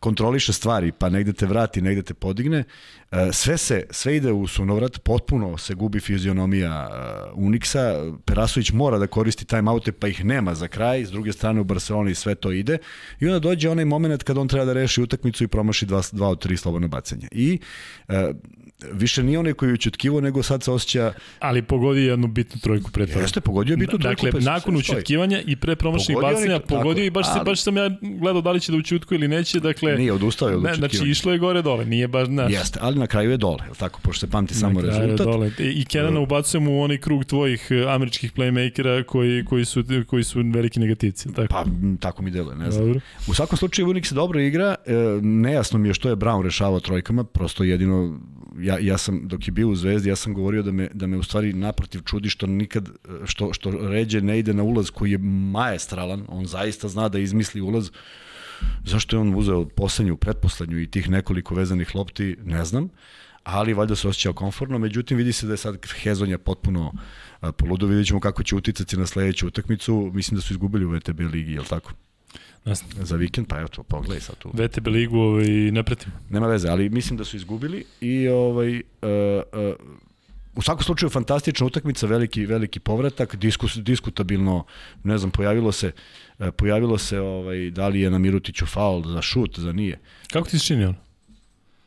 [0.00, 2.64] kontroliše stvari, pa negde te vrati, negde te podigne.
[3.10, 8.98] E, sve se, sve ide u sunovrat, potpuno se gubi fizionomija e, Unixa, Perasović mora
[8.98, 12.52] da koristi timeoute, pa ih nema za kraj, s druge strane u Barceloni sve to
[12.52, 12.78] ide
[13.20, 16.28] i onda dođe onaj moment kad on treba da reši utakmicu i promaši dva, dva
[16.28, 17.28] od tri slobodne bacanja.
[17.30, 17.58] I
[18.08, 18.32] e,
[18.92, 21.12] više nije onaj koji je učetkivo, nego sad se osjeća...
[21.38, 23.20] Ali pogodi jednu bitnu trojku pre toga.
[23.20, 24.26] Jeste, pogodio bitnu trojku.
[24.26, 27.90] Dakle, nakon učetkivanja i pre promašenih bacanja, pogodio i baš, ali, se, baš sam ja
[28.00, 29.96] gledao da li će da učutku ili neće, dakle...
[29.96, 32.52] Nije, odustao je od ne, Znači, išlo je gore dole, nije baš, znaš...
[32.52, 35.26] Jeste, ali na kraju je dole, je tako, pošto se pamti samo rezultat.
[35.26, 35.50] dole.
[35.58, 40.42] I, Kenana ubacujem u onaj krug tvojih eh, američkih playmakera koji, koji, su, koji su
[40.54, 41.48] veliki negativci, tako?
[41.50, 41.64] Pa,
[42.00, 42.86] tako mi deluje, ne znam.
[42.86, 43.00] Dobro.
[43.28, 46.80] U svakom slučaju, Unix se dobro igra, e, nejasno mi je što je Brown rešavao
[46.80, 48.20] trojkama, prosto jedino
[48.58, 51.16] ja, ja sam, dok je bio u Zvezdi, ja sam govorio da me, da me
[51.16, 52.88] u stvari naprotiv čudi što nikad,
[53.24, 55.18] što, što ređe ne ide na ulaz koji je
[55.52, 57.90] majestralan, on zaista zna da izmisli ulaz,
[58.84, 62.88] zašto je on uzeo poslednju, pretposlednju i tih nekoliko vezanih lopti, ne znam,
[63.42, 66.92] ali valjda se osjećao konforno, međutim vidi se da je sad Hezonja potpuno
[67.56, 71.20] poludo, vidjet ćemo kako će uticati na sledeću utakmicu, mislim da su izgubili u VTB
[71.20, 71.92] ligi, je li tako?
[72.64, 72.88] Jasno.
[73.04, 74.50] Za vikend, pa evo to, pogledaj sad tu.
[74.54, 76.12] VTB ligu ovaj, ne pratim.
[76.30, 78.82] Nema veze, ali mislim da su izgubili i ovaj, uh,
[79.52, 79.74] uh,
[80.54, 84.64] u svakom slučaju fantastična utakmica, veliki veliki povratak, diskus, diskutabilno,
[85.04, 85.92] ne znam, pojavilo se
[86.38, 89.98] uh, pojavilo se ovaj da li je na Mirutiću faul za šut, za nije.
[90.32, 90.98] Kako ti se čini ono?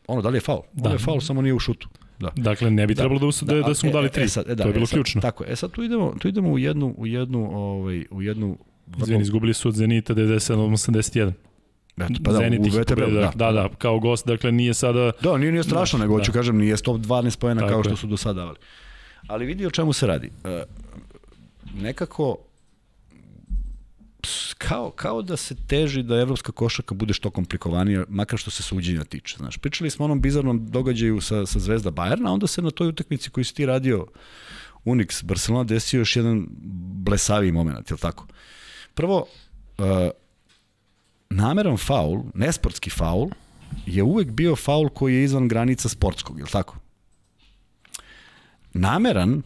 [0.07, 0.62] Ono da li je faul?
[0.73, 0.89] Da.
[0.89, 1.89] Ono je faul, samo nije u šutu.
[2.19, 2.31] Da.
[2.36, 3.01] Dakle, ne bi da.
[3.01, 4.23] trebalo da, us, da, da, da su mu dali e, tri.
[4.23, 5.21] E, sad, e, da, to je bilo e, sad, ključno.
[5.21, 8.57] Tako, e sad tu idemo, tu idemo u jednu, u jednu, ovaj, u jednu
[9.02, 11.32] Izvini, izgubili su od Zenita 97-81.
[11.98, 15.12] Eto, pa da, Zenit u VTB, da, da, da, kao gost, dakle nije sada...
[15.22, 16.32] Da, nije, nije strašno, da, nego da.
[16.32, 18.58] kažem, nije 112 pojena kao što su do sada davali.
[19.28, 20.32] Ali vidi o čemu se radi.
[20.43, 20.50] Uh,
[21.82, 22.38] nekako
[24.58, 29.04] kao, kao da se teži da evropska košarka bude što komplikovanija, makar što se suđenja
[29.04, 29.36] tiče.
[29.38, 32.88] Znaš, pričali smo o onom bizarnom događaju sa, sa Zvezda Bajerna, onda se na toj
[32.88, 34.08] utakmici koju si ti radio
[34.86, 36.48] Unix Barcelona desio još jedan
[37.06, 38.28] blesavi moment, je li tako?
[38.93, 39.25] Prvo,
[39.77, 40.10] uh,
[41.29, 43.29] nameran faul, nesportski faul,
[43.86, 46.77] je uvek bio faul koji je izvan granica sportskog, je li tako?
[48.73, 49.41] Nameran,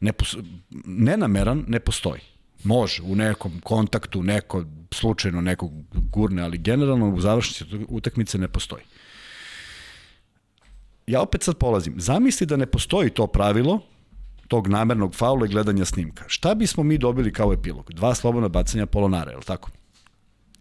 [0.00, 0.36] ne pos,
[0.84, 2.20] nenameran ne postoji.
[2.64, 8.82] Može, u nekom kontaktu, neko slučajno nekog gurne, ali generalno u završnici utakmice ne postoji.
[11.06, 11.94] Ja opet sad polazim.
[11.96, 13.80] Zamisli da ne postoji to pravilo
[14.50, 16.24] tog namernog faula i gledanja snimka.
[16.26, 17.92] Šta bismo mi dobili kao epilog?
[17.92, 19.70] Dva slobodna bacanja Polonara, je li tako?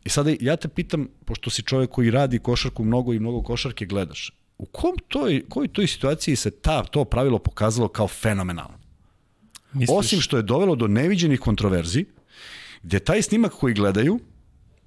[0.03, 3.85] I sada ja te pitam, pošto si čovjek koji radi košarku mnogo i mnogo košarke
[3.85, 8.77] gledaš, u kom toj, kojoj toj situaciji se ta, to pravilo pokazalo kao fenomenalno?
[9.73, 9.97] Misliš...
[9.97, 12.05] Osim što je dovelo do neviđenih kontroverzi,
[12.83, 14.19] gde taj snimak koji gledaju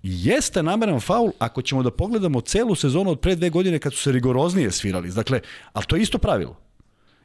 [0.02, 4.02] jeste nameran faul ako ćemo da pogledamo celu sezonu od pre dve godine kad su
[4.02, 5.10] se rigoroznije svirali.
[5.10, 5.40] Dakle,
[5.72, 6.61] ali to je isto pravilo.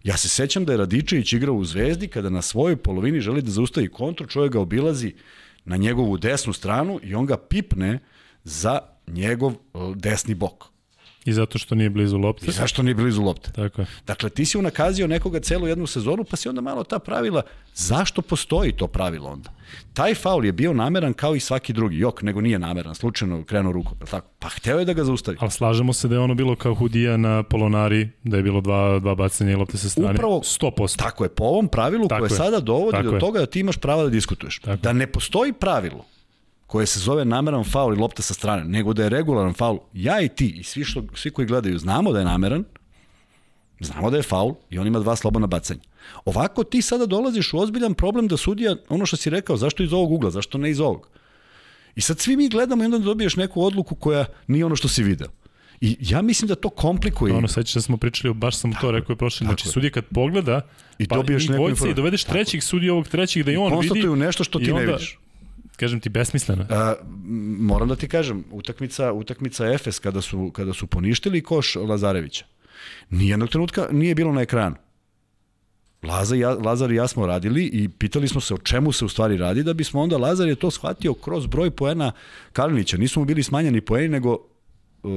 [0.08, 3.52] Ja se sećam da je Radičević igrao u Zvezdi kada na svojoj polovini želi da
[3.52, 5.14] zaustavi kontru, čovjek ga obilazi
[5.66, 8.00] na njegovu desnu stranu i on ga pipne
[8.44, 9.54] za njegov
[9.96, 10.64] desni bok.
[11.28, 12.46] I zato što nije blizu lopte.
[12.48, 13.52] I zašto nije blizu lopte.
[13.52, 13.88] Tako je.
[14.08, 17.42] Dakle, ti si unakazio nekoga celu jednu sezonu, pa si onda malo ta pravila,
[17.76, 19.50] zašto postoji to pravilo onda?
[19.94, 21.98] Taj faul je bio nameran kao i svaki drugi.
[21.98, 23.98] Jok, nego nije nameran, slučajno krenuo rukom.
[24.12, 24.28] Tako?
[24.40, 25.38] Pa hteo je da ga zaustavi.
[25.40, 29.00] Ali slažemo se da je ono bilo kao hudija na Polonari, da je bilo dva,
[29.00, 30.14] dva bacanja i lopte sa strane.
[30.14, 30.98] Upravo, 100%.
[30.98, 32.38] Tako je, po ovom pravilu tako koje je.
[32.38, 33.20] sada dovodi tako do je.
[33.20, 34.60] toga da ti imaš pravo da diskutuješ.
[34.60, 34.82] Tako.
[34.82, 36.06] Da ne postoji pravilo
[36.68, 39.80] koje se zove nameran faul i lopta sa strane, nego da je regularan faul.
[39.94, 42.64] Ja i ti i svi, što, svi koji gledaju znamo da je nameran,
[43.80, 45.80] znamo da je faul i on ima dva slobodna bacanja.
[46.26, 49.94] Ovako ti sada dolaziš u ozbiljan problem da sudija, ono što si rekao, zašto iz
[49.94, 51.10] ovog ugla, zašto ne iz ovog?
[51.96, 55.04] I sad svi mi gledamo i onda dobiješ neku odluku koja nije ono što si
[55.04, 55.28] video.
[55.82, 57.34] I ja mislim da to komplikuje.
[57.34, 59.46] Ono, sećaš da smo pričali, baš sam tako, to rekao je prošli.
[59.46, 60.62] Znači, sudija kad pogleda,
[60.98, 61.92] I pa dobiješ neku informaciju.
[61.92, 64.00] I dovedeš trećeg sudija ovog trećeg da i on vidi.
[64.00, 65.18] I nešto što ti onda, ne vidiš
[65.78, 66.66] kažem ti besmisleno.
[66.70, 66.96] A,
[67.60, 72.46] moram da ti kažem, utakmica utakmica Efes kada su kada su poništili koš Lazarevića.
[73.10, 74.76] Nijednog trenutka nije bilo na ekranu.
[76.04, 79.10] Laza ja, Lazar i ja smo radili i pitali smo se o čemu se u
[79.10, 82.12] stvari radi, da bismo onda Lazar je to shvatio kroz broj poena
[82.54, 82.98] Kalinića.
[82.98, 85.12] Nismo mu bili smanjeni poeni, nego uh,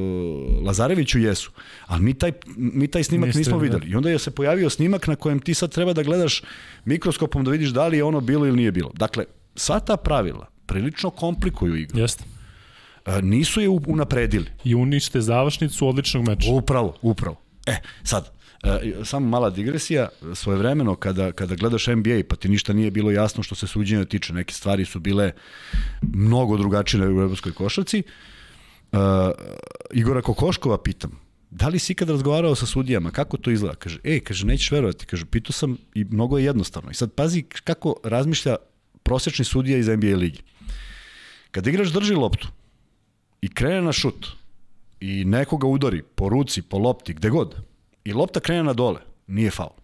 [0.66, 1.50] Lazareviću jesu.
[1.86, 3.62] Ali mi taj, mi taj snimak Niste, nismo da.
[3.62, 3.90] videli.
[3.90, 6.42] I onda je se pojavio snimak na kojem ti sad treba da gledaš
[6.84, 8.90] mikroskopom da vidiš da li je ono bilo ili nije bilo.
[8.94, 9.24] Dakle,
[9.56, 11.98] sva ta pravila prilično komplikuju igru.
[11.98, 12.24] Jeste.
[13.06, 14.46] E, nisu je unapredili.
[14.64, 16.50] I unište završnicu odličnog meča.
[16.50, 17.36] Upravo, upravo.
[17.66, 18.30] E, sad,
[18.62, 23.42] e, samo mala digresija, svojevremeno kada, kada gledaš NBA pa ti ništa nije bilo jasno
[23.42, 25.32] što se suđenja tiče, neke stvari su bile
[26.02, 28.96] mnogo drugačije u evropskoj košarci, e,
[29.92, 33.74] Igora Kokoškova pitam, da li si ikad razgovarao sa sudijama, kako to izgleda?
[33.74, 36.90] Kaže, ej, kaže, nećeš verovati, kaže, pitao sam i mnogo je jednostavno.
[36.90, 38.56] I sad pazi kako razmišlja
[39.02, 40.42] prosečni sudija iz NBA ligi.
[41.50, 42.48] Kad igrač drži loptu
[43.42, 44.26] i krene na šut
[45.00, 47.56] i nekoga udari po ruci, po lopti, gde god,
[48.04, 49.76] i lopta krene na dole, nije faul.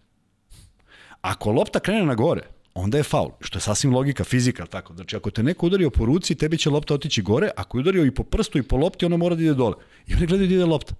[1.21, 2.41] Ako lopta krene na gore,
[2.73, 4.93] onda je faul, što je sasvim logika, fizika, tako.
[4.93, 8.05] Znači, ako te neko udario po ruci, tebi će lopta otići gore, ako je udario
[8.05, 9.75] i po prstu i po lopti, ona mora da ide dole.
[10.07, 10.95] I oni gledaju da ide lopta.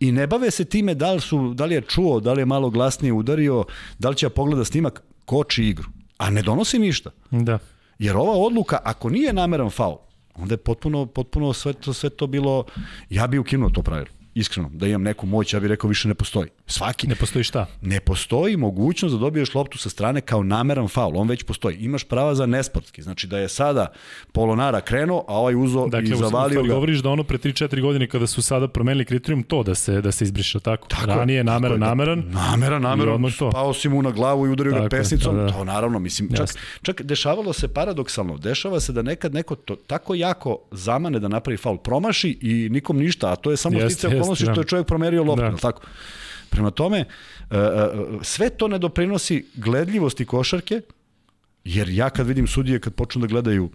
[0.00, 2.46] I ne bave se time da li, su, da li je čuo, da li je
[2.46, 3.64] malo glasnije udario,
[3.98, 5.88] da li će ja pogleda snimak, koči igru.
[6.18, 7.10] A ne donosi ništa.
[7.30, 7.58] Da.
[7.98, 9.96] Jer ova odluka, ako nije nameran faul,
[10.34, 12.64] onda je potpuno, potpuno sve to, sve to bilo,
[13.10, 16.14] ja bi ukinuo to pravilo iskreno, da imam neku moć, ja bih rekao više ne
[16.14, 16.48] postoji.
[16.66, 17.06] Svaki.
[17.06, 17.66] Ne postoji šta?
[17.82, 21.76] Ne postoji mogućnost da dobiješ loptu sa strane kao nameran faul, on već postoji.
[21.76, 23.92] Imaš prava za nesportski, znači da je sada
[24.32, 26.62] Polonara krenuo, a ovaj uzo dakle, i zavalio ga.
[26.62, 30.00] Dakle, govoriš da ono pre 3-4 godine kada su sada promenili kriterijum to da se
[30.00, 30.88] da se izbriše tako.
[30.88, 32.22] tako Ranije nameran, tako nameran.
[32.22, 35.52] Da, nameran, nameran, pao si mu na glavu i udario tako, ga pesnicom, da, da.
[35.52, 36.48] to naravno, mislim, čak,
[36.82, 41.56] čak dešavalo se paradoksalno, dešava se da nekad neko to tako jako zamane da napravi
[41.56, 45.24] faul, promaši i nikom ništa, a to je samo sticaj okolnosti što je čovjek promerio
[45.24, 45.56] loptu, da.
[45.56, 45.82] tako?
[46.50, 47.04] Prema tome, e,
[47.56, 47.90] e,
[48.22, 50.80] sve to ne doprinosi gledljivosti košarke,
[51.64, 53.70] jer ja kad vidim sudije kad počnu da gledaju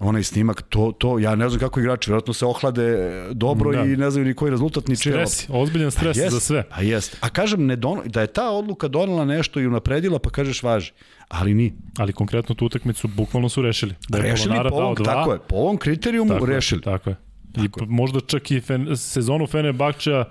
[0.00, 3.84] onaj snimak, to, to, ja ne znam kako igrači, vjerojatno se ohlade dobro da.
[3.84, 5.12] i ne znaju ni koji rezultat, ni čije.
[5.12, 6.62] Stres, ozbiljan stres jest, za sve.
[6.62, 7.16] Pa jest.
[7.20, 10.92] A kažem, ne don, da je ta odluka donela nešto i unapredila, pa kažeš važi.
[11.28, 11.72] Ali ni.
[11.98, 13.94] Ali konkretno tu utakmicu bukvalno su rešili.
[14.08, 16.78] Da je rešili po ovom, tako je, po ovom kriterijumu tako rešili.
[16.78, 17.16] Je, tako je.
[17.56, 17.86] I Tako.
[17.86, 20.24] možda čak i fen, sezonu Fenerbahča,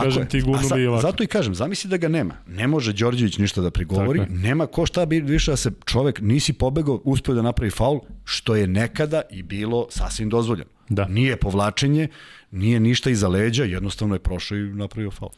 [0.00, 0.28] kažem je.
[0.28, 1.02] ti gurnuli ovako.
[1.02, 2.34] Zato i kažem, zamisli da ga nema.
[2.46, 6.52] Ne može Đorđević ništa da prigovori, nema ko šta bi više da se čovek nisi
[6.52, 10.70] pobegao, uspeo da napravi faul, što je nekada i bilo sasvim dozvoljeno.
[10.88, 11.08] Da.
[11.08, 12.08] Nije povlačenje,
[12.50, 15.30] nije ništa iza leđa, jednostavno je prošao i napravio faul.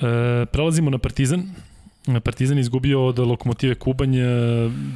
[0.00, 1.54] E, prelazimo na Partizan.
[2.24, 4.16] Partizan izgubio od lokomotive Kubanj.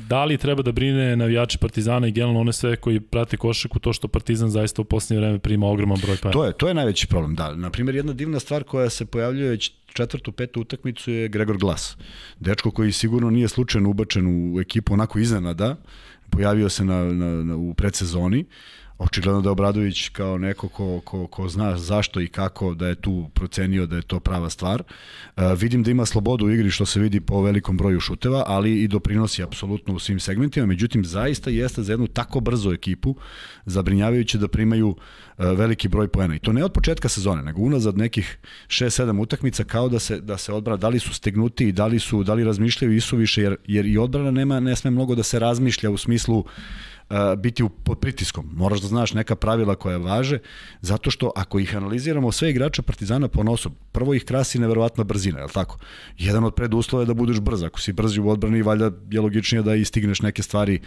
[0.08, 3.92] Da li treba da brine navijači Partizana i generalno one sve koji prate košaku to
[3.92, 6.30] što Partizan zaista u poslednje vreme prima ogroman broj pa?
[6.30, 7.54] To je, to je najveći problem, da.
[7.54, 11.96] Naprimjer, jedna divna stvar koja se pojavljuje već četvrtu, petu utakmicu je Gregor Glas.
[12.40, 15.76] Dečko koji sigurno nije slučajno ubačen u ekipu onako iznenada,
[16.30, 18.44] pojavio se na, na, na, u predsezoni
[19.04, 22.94] Očigledno da je Obradović kao neko ko, ko, ko zna zašto i kako da je
[22.94, 24.82] tu procenio da je to prava stvar.
[25.36, 28.82] Uh, vidim da ima slobodu u igri što se vidi po velikom broju šuteva, ali
[28.82, 30.66] i doprinosi apsolutno u svim segmentima.
[30.66, 33.16] Međutim, zaista jeste za jednu tako brzu ekipu
[33.66, 34.96] zabrinjavajuće da primaju uh,
[35.36, 36.34] veliki broj poena.
[36.34, 40.38] I to ne od početka sezone, nego unazad nekih 6-7 utakmica kao da se da
[40.38, 43.42] se odbrana, da li su stegnuti, da li su da li razmišljaju i su više
[43.42, 46.44] jer jer i odbrana nema ne sme mnogo da se razmišlja u smislu
[47.36, 48.50] biti u, pod pritiskom.
[48.56, 50.38] Moraš da znaš neka pravila koja važe,
[50.80, 55.38] zato što ako ih analiziramo sve igrače Partizana po nosu, prvo ih krasi neverovatna brzina,
[55.38, 55.78] je li tako?
[56.18, 57.62] Jedan od preduslova je da budeš brz.
[57.62, 60.80] Ako si brzi u odbrani, valjda je logičnije da istigneš neke stvari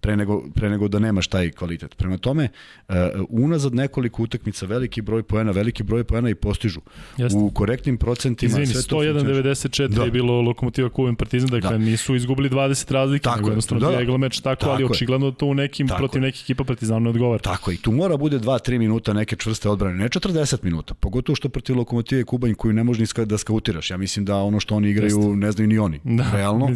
[0.00, 1.94] pre nego, pre nego da nemaš taj kvalitet.
[1.96, 2.48] Prema tome,
[2.88, 2.94] uh,
[3.28, 6.80] unazad nekoliko utakmica, veliki broj poena, veliki broj poena i postižu.
[7.16, 7.38] Jeste.
[7.38, 8.60] U korektnim procentima.
[8.60, 10.04] Izvini, 101-94 da.
[10.04, 11.78] je bilo Lokomotiva Kuven Partizan, dakle da.
[11.78, 14.16] nisu izgubili 20 razlike, tako nego jednostavno da, da.
[14.16, 17.42] meč tako, tako ali očigledno to u nekim, tako protiv nekih ekipa Partizanu ne odgovara.
[17.42, 21.48] Tako i tu mora bude 2-3 minuta neke čvrste odbrane, ne 40 minuta, pogotovo što
[21.48, 23.90] protiv Lokomotive Kubanj koju ne možeš da skautiraš.
[23.90, 25.36] Ja mislim da ono što oni igraju Jeste.
[25.36, 26.70] ne znaju ni oni, da, realno.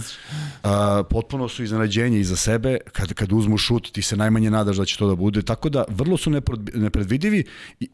[0.62, 4.84] A, potpuno su iznenađenje iza sebe, kad, kad uzmu šut ti se najmanje nadaš da
[4.84, 6.30] će to da bude, tako da vrlo su
[6.74, 7.44] nepredvidivi,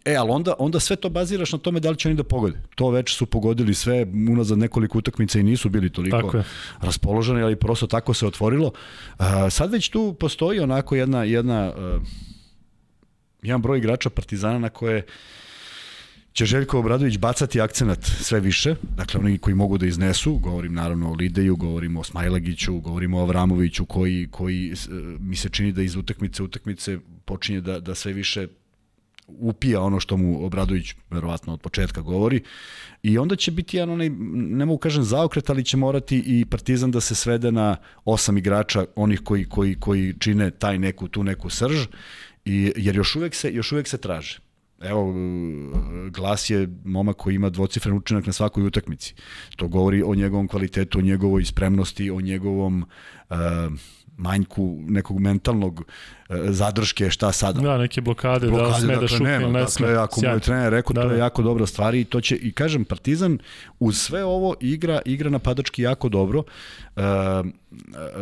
[0.05, 2.59] e, ali onda, onda sve to baziraš na tome da li će oni da pogode.
[2.75, 6.43] To već su pogodili sve unazad nekoliko utakmica i nisu bili toliko
[6.81, 8.73] raspoloženi, ali prosto tako se otvorilo.
[9.19, 12.03] A, sad već tu postoji onako jedna, jedna uh,
[13.43, 15.07] jedan broj igrača Partizana na koje
[16.33, 21.11] će Željko Obradović bacati akcenat sve više, dakle oni koji mogu da iznesu, govorim naravno
[21.11, 25.83] o Lideju, govorim o Smajlagiću, govorim o Avramoviću koji, koji uh, mi se čini da
[25.83, 28.49] iz utakmice utakmice počinje da, da sve više
[29.39, 32.43] upija ono što mu Obradović verovatno od početka govori
[33.03, 36.91] i onda će biti jedan onaj, ne mogu kažem zaokret, ali će morati i Partizan
[36.91, 41.51] da se svede na osam igrača, onih koji, koji, koji čine taj neku, tu neku
[41.51, 41.87] srž,
[42.45, 44.39] i, jer još uvek se, još uvek se traže.
[44.81, 45.15] Evo,
[46.11, 49.15] Glas je momak koji ima dvocifren učinak na svakoj utakmici.
[49.57, 52.87] To govori o njegovom kvalitetu, o njegovoj spremnosti, o njegovom
[53.31, 53.37] uh,
[54.21, 57.61] manjku nekog mentalnog uh, zadrške, šta sada.
[57.61, 59.87] Da, neke blokade, blokade da sme da dakle, da šutne ili ne sme.
[59.87, 61.25] Dakle, ako mu je trener rekao, da, to je da.
[61.25, 63.39] jako dobra stvar i to će, i kažem, Partizan
[63.79, 66.43] uz sve ovo igra, igra napadački jako dobro.
[66.97, 67.03] Uh,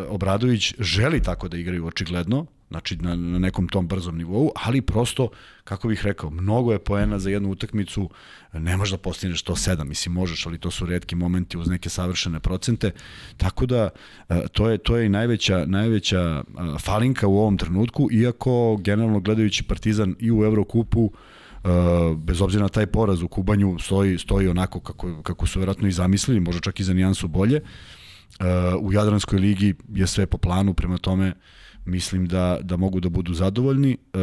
[0.09, 5.29] Obradović želi tako da igraju očigledno, znači na, na nekom tom brzom nivou, ali prosto,
[5.65, 8.11] kako bih rekao, mnogo je poena za jednu utakmicu,
[8.53, 11.89] ne možeš da postigneš to 7, mislim možeš, ali to su redki momenti uz neke
[11.89, 12.91] savršene procente,
[13.37, 13.89] tako da
[14.29, 16.43] e, to je, to je i najveća, najveća e,
[16.79, 21.13] falinka u ovom trenutku, iako generalno gledajući Partizan i u Evrokupu,
[21.65, 25.89] Uh, bez obzira na taj poraz u Kubanju stoji, stoji onako kako, kako su verovatno
[25.89, 27.61] i zamislili, možda čak i za nijansu bolje.
[28.81, 31.33] U Jadranskoj ligi je sve po planu, prema tome
[31.89, 33.97] mislim da, da mogu da budu zadovoljni.
[34.13, 34.19] E,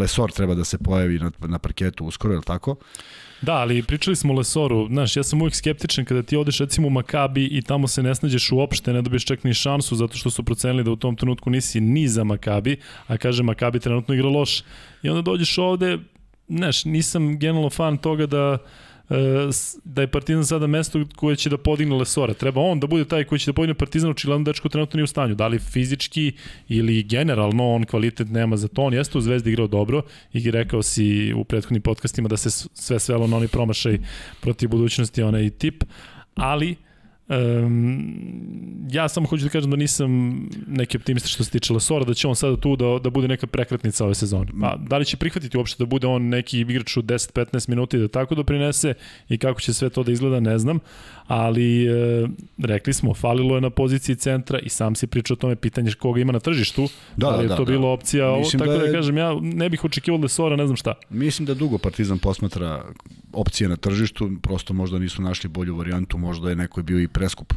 [0.00, 2.76] Lesor treba da se pojavi na, na parketu uskoro, je li tako?
[3.42, 4.86] Da, ali pričali smo o Lesoru.
[4.88, 8.14] Znaš, ja sam uvijek skeptičan kada ti odeš recimo u Makabi i tamo se ne
[8.14, 11.50] snađeš uopšte, ne dobiješ čak ni šansu zato što su procenili da u tom trenutku
[11.50, 12.76] nisi ni za Makabi,
[13.06, 14.62] a kaže Makabi trenutno igra loš.
[15.02, 15.98] I onda dođeš ovde,
[16.48, 18.58] znaš, nisam generalno fan toga da
[19.84, 22.34] da je Partizan sada mesto koje će da podigne Lesora.
[22.34, 25.06] Treba on da bude taj koji će da podigne Partizan, očigledno dečko trenutno nije u
[25.06, 25.34] stanju.
[25.34, 26.32] Da li fizički
[26.68, 28.82] ili generalno on kvalitet nema za to.
[28.82, 30.02] On jeste u Zvezdi igrao dobro
[30.32, 33.98] i rekao si u prethodnim podcastima da se sve svelo na onaj promašaj
[34.40, 35.84] protiv budućnosti, onaj tip,
[36.34, 36.76] ali
[37.28, 42.14] Um, ja samo hoću da kažem da nisam neki optimista što se tiče Lesora, da
[42.14, 44.46] će on sada tu da, da bude neka prekretnica ove sezone.
[44.60, 48.00] Pa, da li će prihvatiti uopšte da bude on neki igrač u 10-15 minuta i
[48.00, 48.94] da tako doprinese
[49.28, 50.78] i kako će sve to da izgleda, ne znam
[51.26, 52.26] ali e,
[52.58, 56.20] rekli smo, falilo je na poziciji centra i sam si pričao o tome pitanje koga
[56.20, 57.72] ima na tržištu, da, ali je da, to da.
[57.72, 60.56] bilo opcija, ovo, tako da, da je, da kažem, ja ne bih očekivao da Sora,
[60.56, 60.94] ne znam šta.
[61.10, 62.84] Mislim da dugo Partizan posmatra
[63.32, 67.52] opcije na tržištu, prosto možda nisu našli bolju varijantu, možda je neko bio i preskup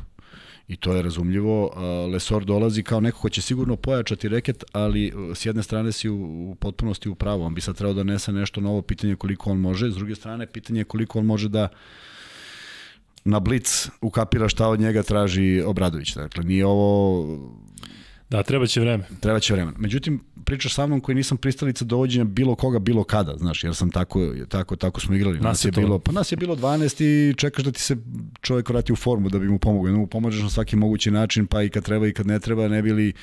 [0.69, 1.71] i to je razumljivo.
[2.13, 6.09] Lesor dolazi kao neko ko će sigurno pojačati reket, ali e, s jedne strane si
[6.09, 6.15] u,
[6.51, 7.43] u potpunosti u pravu.
[7.43, 10.47] On bi sad trebao da nese nešto novo, pitanje koliko on može, s druge strane
[10.47, 11.67] pitanje koliko on može da
[13.25, 16.15] na blic ukapira šta od njega traži Obradović.
[16.15, 17.25] Dakle, nije ovo...
[18.29, 19.03] Da, treba će vreme.
[19.19, 19.71] Treba će vreme.
[19.77, 23.91] Međutim, pričaš sa mnom koji nisam pristalica dovođenja bilo koga, bilo kada, znaš, jer sam
[23.91, 25.35] tako, tako, tako smo igrali.
[25.37, 27.97] Nas, nas je, bilo, pa nas je bilo 12 i čekaš da ti se
[28.41, 29.93] čovjek vrati u formu da bi mu pomogao.
[29.93, 32.81] Mu pomažeš na svaki mogući način, pa i kad treba i kad ne treba, ne
[32.81, 33.13] bili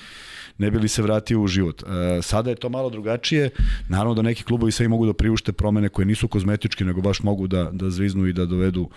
[0.58, 1.82] ne bi li se vratio u život.
[1.82, 3.50] E, sada je to malo drugačije.
[3.88, 7.46] Naravno da neki klubovi sve mogu da priušte promene koje nisu kozmetičke, nego baš mogu
[7.46, 8.88] da, da zviznu i da dovedu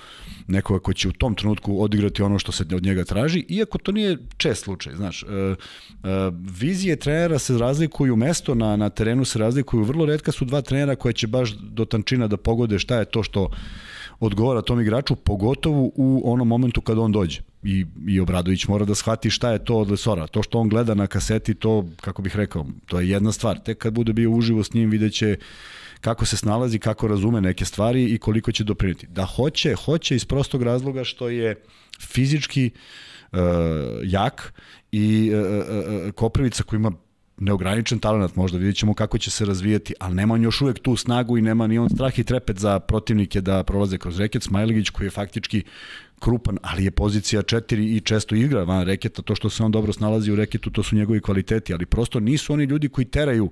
[0.47, 3.91] nekoga ko će u tom trenutku odigrati ono što se od njega traži, iako to
[3.91, 4.95] nije čest slučaj.
[4.95, 5.55] Znaš, e,
[6.59, 10.95] vizije trenera se razlikuju, mesto na, na terenu se razlikuju, vrlo redka su dva trenera
[10.95, 13.49] koja će baš do tančina da pogode šta je to što
[14.19, 17.41] odgovara tom igraču, pogotovo u onom momentu kada on dođe.
[17.63, 20.27] I, i Obradović mora da shvati šta je to od Lesora.
[20.27, 23.59] To što on gleda na kaseti, to, kako bih rekao, to je jedna stvar.
[23.59, 25.37] Tek kad bude bio uživo s njim, vidjet će
[26.01, 29.07] kako se snalazi, kako razume neke stvari i koliko će dopriniti.
[29.07, 31.55] Da hoće, hoće iz prostog razloga što je
[31.99, 32.69] fizički
[33.31, 33.39] uh,
[34.03, 34.53] jak
[34.91, 35.41] i uh,
[36.07, 36.91] uh, Koprivica koji ima
[37.37, 40.95] neograničen talent, možda vidjet ćemo kako će se razvijati, ali nema on još uvek tu
[40.95, 44.43] snagu i nema ni on strah i trepet za protivnike da prolaze kroz reket.
[44.43, 45.63] Smajlegić koji je faktički
[46.19, 49.93] krupan, ali je pozicija 4 i često igra van reketa, to što se on dobro
[49.93, 53.51] snalazi u reketu, to su njegovi kvaliteti, ali prosto nisu oni ljudi koji teraju uh,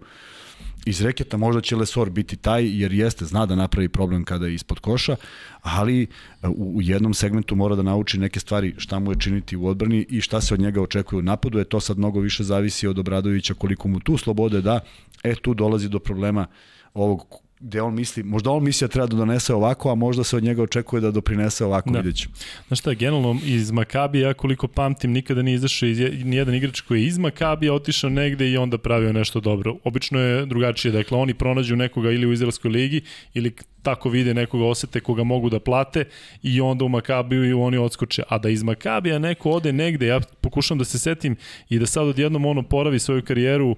[0.88, 4.54] iz reketa možda će Lesor biti taj, jer jeste, zna da napravi problem kada je
[4.54, 5.16] ispod koša,
[5.62, 6.08] ali e,
[6.48, 10.06] u, u jednom segmentu mora da nauči neke stvari šta mu je činiti u odbrani
[10.10, 13.00] i šta se od njega očekuje u napadu, je to sad mnogo više zavisi od
[13.00, 14.80] Obradovića koliko mu tu slobode da,
[15.24, 16.48] e tu dolazi do problema
[16.94, 20.38] ovog gde on misli, možda on misli da treba da donese ovako, a možda se
[20.38, 22.00] od njega očekuje da doprinese ovako, da.
[22.00, 22.30] vidjet ću.
[22.68, 27.08] Znaš šta, generalno iz Makabija, koliko pamtim, nikada nije izašao iz, nijedan igrač koji je
[27.08, 29.76] iz Makabija otišao negde i onda pravio nešto dobro.
[29.84, 33.02] Obično je drugačije, dakle oni pronađu nekoga ili u Izraelskoj ligi
[33.34, 33.56] ili
[33.88, 36.06] tako vide nekoga osete koga mogu da plate
[36.44, 38.24] i onda u Makabiju i oni odskoče.
[38.30, 41.36] A da iz Makabija neko ode negde, ja pokušam da se setim
[41.70, 43.76] i da sad odjednom ono poravi svoju karijeru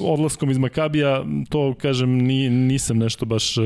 [0.00, 3.64] odlaskom iz Makabija, to kažem ni, nisam nešto baš uh,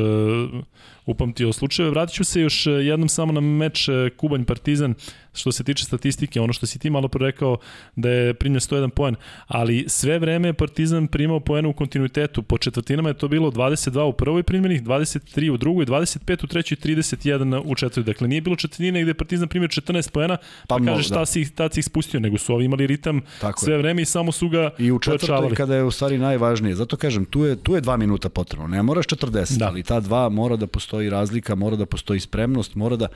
[1.09, 1.91] upamtio slučajeve.
[1.91, 4.95] Vratit ću se još jednom samo na meč e, Kubanj Partizan
[5.39, 7.57] što se tiče statistike, ono što si ti malo rekao
[7.97, 12.43] da je primio 101 poen, ali sve vreme je Partizan primao poene u kontinuitetu.
[12.43, 16.77] Po četvrtinama je to bilo 22 u prvoj primjenih, 23 u drugoj, 25 u trećoj,
[16.77, 18.03] 31 u četvrtoj.
[18.03, 20.37] Dakle, nije bilo četvrtine gde je Partizan primio 14 poena,
[20.67, 21.27] pa, pa kaže šta da.
[21.27, 24.33] si, tad si ih spustio, nego su ovi imali ritam Tako sve vreme i samo
[24.33, 26.75] su ga I u četvrtoj kada je u stvari najvažnije.
[26.75, 28.67] Zato kažem, tu je, tu je dva minuta potrebno.
[28.69, 29.67] Ne moraš 40, da.
[29.67, 33.09] ali ta dva mora da postoji razlika, mora da postoji spremnost, mora da,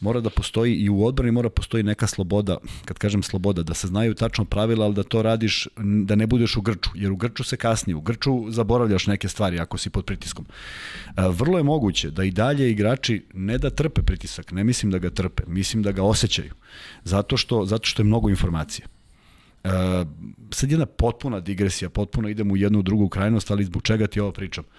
[0.00, 3.86] mora da postoji i u odbrani, mora postoji neka sloboda, kad kažem sloboda, da se
[3.86, 5.68] znaju tačno pravila, ali da to radiš,
[6.04, 9.60] da ne budeš u grču, jer u grču se kasni, u grču zaboravljaš neke stvari
[9.60, 10.46] ako si pod pritiskom.
[11.16, 15.10] Vrlo je moguće da i dalje igrači ne da trpe pritisak, ne mislim da ga
[15.10, 16.54] trpe, mislim da ga osjećaju,
[17.04, 18.86] zato što, zato što je mnogo informacija.
[19.64, 19.72] Uh,
[20.50, 24.20] sad jedna potpuna digresija, potpuno idem u jednu u drugu krajnost, ali zbog čega ti
[24.20, 24.64] ovo pričam?
[24.64, 24.70] Uh,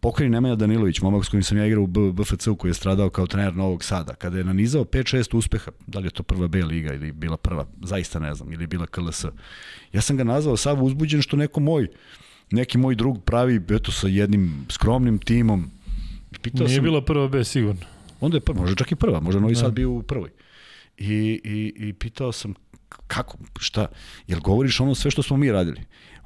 [0.00, 3.26] Pokojni Nemanja Danilović, momak s kojim sam ja igrao u BFC-u koji je stradao kao
[3.26, 6.94] trener Novog Sada, kada je nanizao 5-6 uspeha, da li je to prva B liga
[6.94, 9.24] ili bila prva, zaista ne znam, ili bila KLS.
[9.92, 11.88] Ja sam ga nazvao sav uzbuđen što neko moj,
[12.50, 15.70] neki moj drug pravi, eto, sa jednim skromnim timom.
[16.42, 17.80] Pitao Nije sam, bila prva B, sigurno.
[18.20, 19.60] Onda je prva, možda čak i prva, možda Novi da.
[19.60, 20.30] Sad bio u prvoj.
[20.98, 22.54] I, i, I pitao sam,
[23.06, 23.86] kako, šta,
[24.26, 25.80] jel govoriš ono sve što smo mi radili?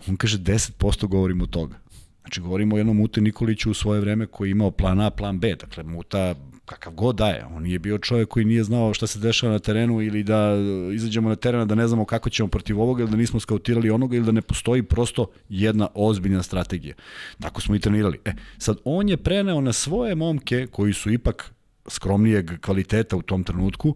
[0.09, 1.77] On kaže, 10% govorimo od toga.
[2.23, 5.39] Znači, govorimo o jednom Mute Nikoliću u svoje vreme koji je imao plan A, plan
[5.39, 5.55] B.
[5.55, 7.45] Dakle, Muta kakav god daje.
[7.45, 10.53] On nije bio čovjek koji nije znao šta se dešava na terenu ili da
[10.95, 14.17] izađemo na teren da ne znamo kako ćemo protiv ovoga ili da nismo skautirali onoga
[14.17, 16.95] ili da ne postoji prosto jedna ozbiljna strategija.
[17.41, 18.19] Tako smo i trenirali.
[18.25, 21.53] E, sad on je preneo na svoje momke koji su ipak
[21.89, 23.95] skromnijeg kvaliteta u tom trenutku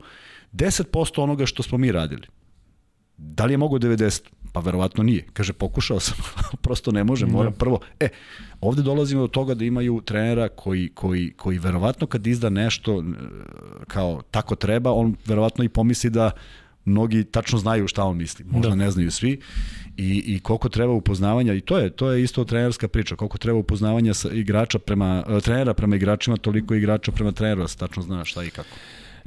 [0.52, 2.26] 10% onoga što smo mi radili.
[3.18, 4.22] Da li je mogo 90?
[4.52, 5.24] Pa verovatno nije.
[5.32, 6.16] Kaže, pokušao sam,
[6.64, 7.58] prosto ne može, moram da.
[7.58, 7.80] prvo.
[8.00, 8.08] E,
[8.60, 13.04] ovde dolazimo do toga da imaju trenera koji, koji, koji verovatno kad izda nešto
[13.86, 16.30] kao tako treba, on verovatno i pomisli da
[16.86, 18.74] mnogi tačno znaju šta on misli, možda da.
[18.74, 19.40] ne znaju svi
[19.96, 23.58] i, i koliko treba upoznavanja i to je to je isto trenerska priča, koliko treba
[23.58, 28.24] upoznavanja sa igrača prema trenera prema igračima, toliko igrača prema treneru, da se tačno zna
[28.24, 28.76] šta i kako.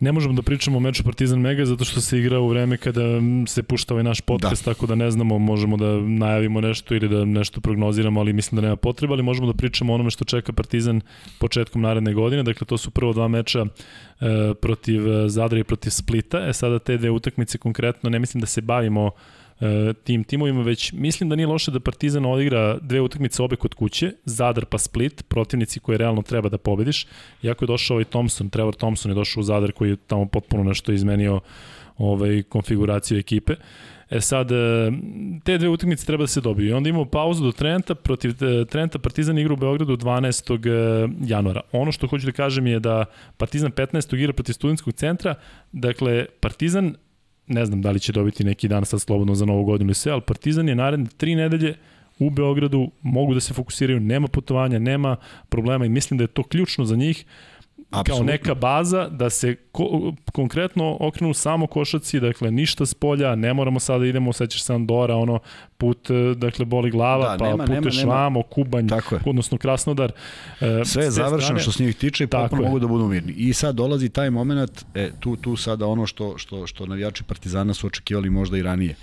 [0.01, 3.01] Ne možemo da pričamo o meču Partizan Mega zato što se igra u vreme kada
[3.47, 4.73] se pušta ovaj naš podcast, da.
[4.73, 8.61] tako da ne znamo, možemo da najavimo nešto ili da nešto prognoziramo, ali mislim da
[8.61, 11.01] nema potreba, ali možemo da pričamo o onome što čeka Partizan
[11.39, 12.43] početkom naredne godine.
[12.43, 13.65] Dakle, to su prvo dva meča e,
[14.61, 16.47] protiv Zadra i protiv Splita.
[16.47, 19.38] E sada te dve utakmice konkretno, ne mislim da se bavimo E,
[20.03, 24.11] tim timovima, već mislim da nije loše da Partizan odigra dve utakmice obe kod kuće,
[24.25, 27.07] Zadar pa Split, protivnici koje realno treba da pobediš.
[27.43, 30.63] Iako je došao ovaj Thompson, Trevor Thompson je došao u Zadar koji je tamo potpuno
[30.63, 31.39] nešto izmenio
[31.97, 33.55] ovaj, konfiguraciju ekipe.
[34.09, 34.55] E sad, e,
[35.43, 36.69] te dve utakmice treba da se dobiju.
[36.69, 41.27] I onda imamo pauzu do Trenta, protiv e, Trenta Partizan igra u Beogradu 12.
[41.27, 41.61] januara.
[41.71, 43.05] Ono što hoću da kažem je da
[43.37, 44.17] Partizan 15.
[44.17, 45.35] igra protiv studentskog centra,
[45.71, 46.95] dakle Partizan
[47.49, 50.11] ne znam da li će dobiti neki dan sad slobodno za novu godinu i sve,
[50.11, 51.75] ali Partizan je naredne tri nedelje
[52.19, 55.15] u Beogradu, mogu da se fokusiraju, nema putovanja, nema
[55.49, 57.25] problema i mislim da je to ključno za njih
[57.91, 58.25] Absolutno.
[58.25, 63.53] kao neka baza da se ko, konkretno okrenu samo košaci, dakle ništa s polja, ne
[63.53, 65.39] moramo sada da idemo, sećaš se Andora, ono
[65.77, 68.87] put, e, dakle boli glava, da, pa nema, puteš nema, vamo, Kubanj,
[69.25, 70.11] odnosno Krasnodar.
[70.61, 73.33] E, Sve je završeno strane, što s njih tiče i potpuno mogu da budu mirni.
[73.33, 77.73] I sad dolazi taj moment, e, tu, tu sada ono što, što, što navijači Partizana
[77.73, 78.95] su očekivali možda i ranije.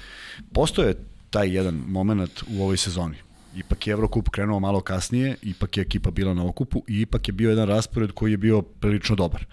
[0.53, 0.95] Postoje
[1.31, 3.26] taj jedan moment u ovoj sezoni
[3.57, 7.33] Ipak je Evrokup krenuo malo kasnije, ipak je ekipa bila na okupu i ipak je
[7.33, 9.45] bio jedan raspored koji je bio prilično dobar.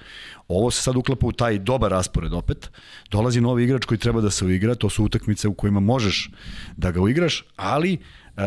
[0.48, 2.72] Ovo se sad uklapa u taj dobar raspored opet.
[3.12, 6.30] Dolazi novi igrač koji treba da se uigra, to su utakmice u kojima možeš
[6.78, 7.98] da ga uigraš, ali
[8.38, 8.44] E,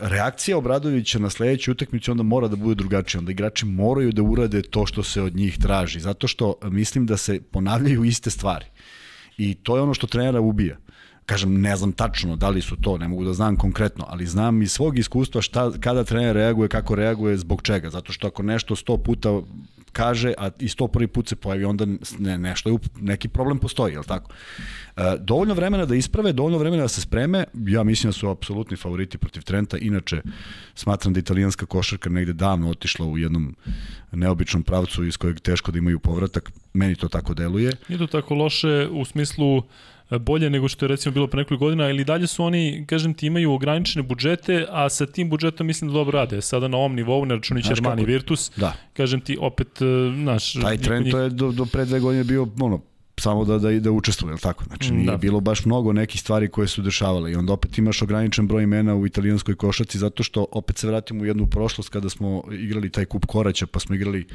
[0.00, 3.18] reakcija Obradovića na sledeću utakmicu onda mora da bude drugačija.
[3.18, 6.00] Onda igrači moraju da urade to što se od njih traži.
[6.00, 8.66] Zato što mislim da se ponavljaju iste stvari.
[9.38, 10.76] I to je ono što trenera ubija
[11.26, 14.62] kažem, ne znam tačno da li su to, ne mogu da znam konkretno, ali znam
[14.62, 17.90] iz svog iskustva šta, kada trener reaguje, kako reaguje, zbog čega.
[17.90, 19.40] Zato što ako nešto sto puta
[19.94, 21.86] kaže, a i sto prvi put se pojavi, onda
[22.18, 24.32] ne, nešto je, neki problem postoji, je li tako?
[24.96, 28.76] E, dovoljno vremena da isprave, dovoljno vremena da se spreme, ja mislim da su apsolutni
[28.76, 30.22] favoriti protiv Trenta, inače
[30.74, 33.56] smatram da italijanska košarka negde davno otišla u jednom
[34.12, 37.72] neobičnom pravcu iz kojeg teško da imaju povratak, meni to tako deluje.
[37.88, 39.62] Nije to tako loše u smislu
[40.10, 43.26] bolje nego što je recimo bilo pre nekoliko godina, ili dalje su oni, kažem ti,
[43.26, 46.42] imaju ograničene budžete, a sa tim budžetom mislim da dobro rade.
[46.42, 48.06] Sada na ovom nivou, ne računići Armani kako?
[48.06, 48.72] Virtus, da.
[48.92, 49.84] kažem ti, opet, e,
[50.14, 50.52] naš...
[50.52, 51.12] Taj trend njih...
[51.12, 52.80] to je do, do pre dve godine bio, ono,
[53.20, 54.64] samo da, da, da učestvuje, je tako?
[54.64, 55.16] Znači nije da.
[55.16, 58.94] bilo baš mnogo nekih stvari koje su dešavale i onda opet imaš ograničen broj imena
[58.94, 63.04] u italijanskoj košaci zato što opet se vratimo u jednu prošlost kada smo igrali taj
[63.04, 64.26] kup Koraća pa smo igrali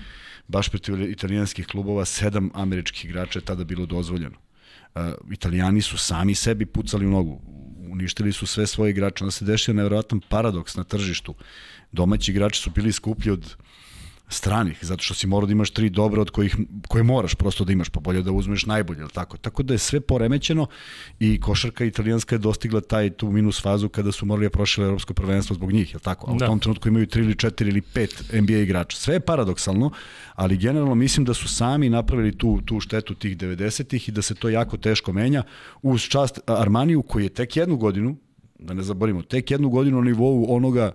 [0.47, 4.35] baš protiv italijanskih klubova, sedam američkih igrača je tada bilo dozvoljeno.
[4.95, 7.41] Uh, Italijani su sami sebi pucali u nogu,
[7.91, 11.35] uništili su sve svoje igrače, onda se dešio nevjerojatan paradoks na tržištu.
[11.91, 13.55] Domaći igrači su bili skuplji od
[14.29, 16.55] stranih, zato što si morao da imaš tri dobre od kojih,
[16.87, 19.37] koje moraš prosto da imaš, pa bolje da uzmeš najbolje, ili tako?
[19.37, 20.67] Tako da je sve poremećeno
[21.19, 25.13] i košarka italijanska je dostigla taj tu minus fazu kada su morali da prošle evropsko
[25.13, 26.31] prvenstvo zbog njih, ili tako?
[26.31, 26.45] A u da.
[26.45, 28.97] tom trenutku imaju tri ili četiri ili pet NBA igrača.
[28.97, 29.91] Sve je paradoksalno,
[30.35, 34.35] ali generalno mislim da su sami napravili tu, tu štetu tih 90-ih i da se
[34.35, 35.43] to jako teško menja
[35.81, 38.15] uz čast Armaniju koji je tek jednu godinu,
[38.59, 40.91] da ne zaborimo, tek jednu godinu na nivou onoga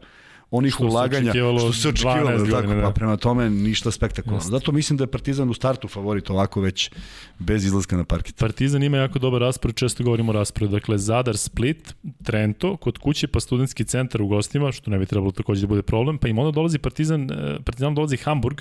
[0.57, 2.82] onih što ulaganja što se očekivalo, da tako, da.
[2.82, 4.50] pa prema tome ništa spektakularno.
[4.50, 6.90] Zato mislim da je Partizan u startu favorit ovako već
[7.38, 8.36] bez izlaska na parket.
[8.36, 10.72] Partizan ima jako dobar raspored, često govorimo o rasporedu.
[10.72, 15.32] Dakle, Zadar, Split, Trento, kod kuće, pa studentski centar u gostima, što ne bi trebalo
[15.32, 18.61] takođe da bude problem, pa im onda dolazi Partizan, e, Partizan dolazi Hamburg,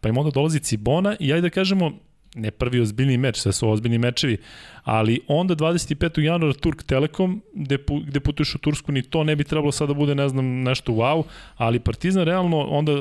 [0.00, 1.92] pa im onda dolazi Cibona i ajde da kažemo,
[2.38, 4.36] ne prvi ozbiljni meč, sve su ozbiljni mečevi,
[4.84, 6.20] ali onda 25.
[6.20, 9.92] januara Turk Telekom, gde, pu, gde putuješ u Tursku, ni to ne bi trebalo sada
[9.92, 11.22] da bude, ne znam, nešto wow,
[11.56, 13.00] ali Partizan realno onda uh,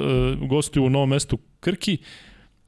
[0.49, 1.97] gostuje u novom mestu Krki,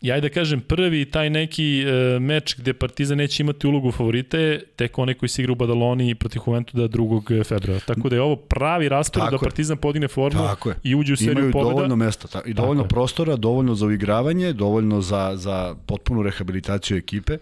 [0.01, 4.97] ja da kažem, prvi taj neki e, meč gde Partizan neće imati ulogu favorite, tek
[4.97, 7.43] onaj koji se igra u Badaloni protiv Juventuda 2.
[7.43, 7.79] februara.
[7.79, 10.43] Tako da je ovo pravi raspored da Partizan podigne formu
[10.83, 11.69] i uđe u seriju Imaju pobjeda.
[11.69, 16.23] Imaju dovoljno mesta ta, i dovoljno Tako prostora, dovoljno za uigravanje, dovoljno za, za potpunu
[16.23, 17.37] rehabilitaciju ekipe.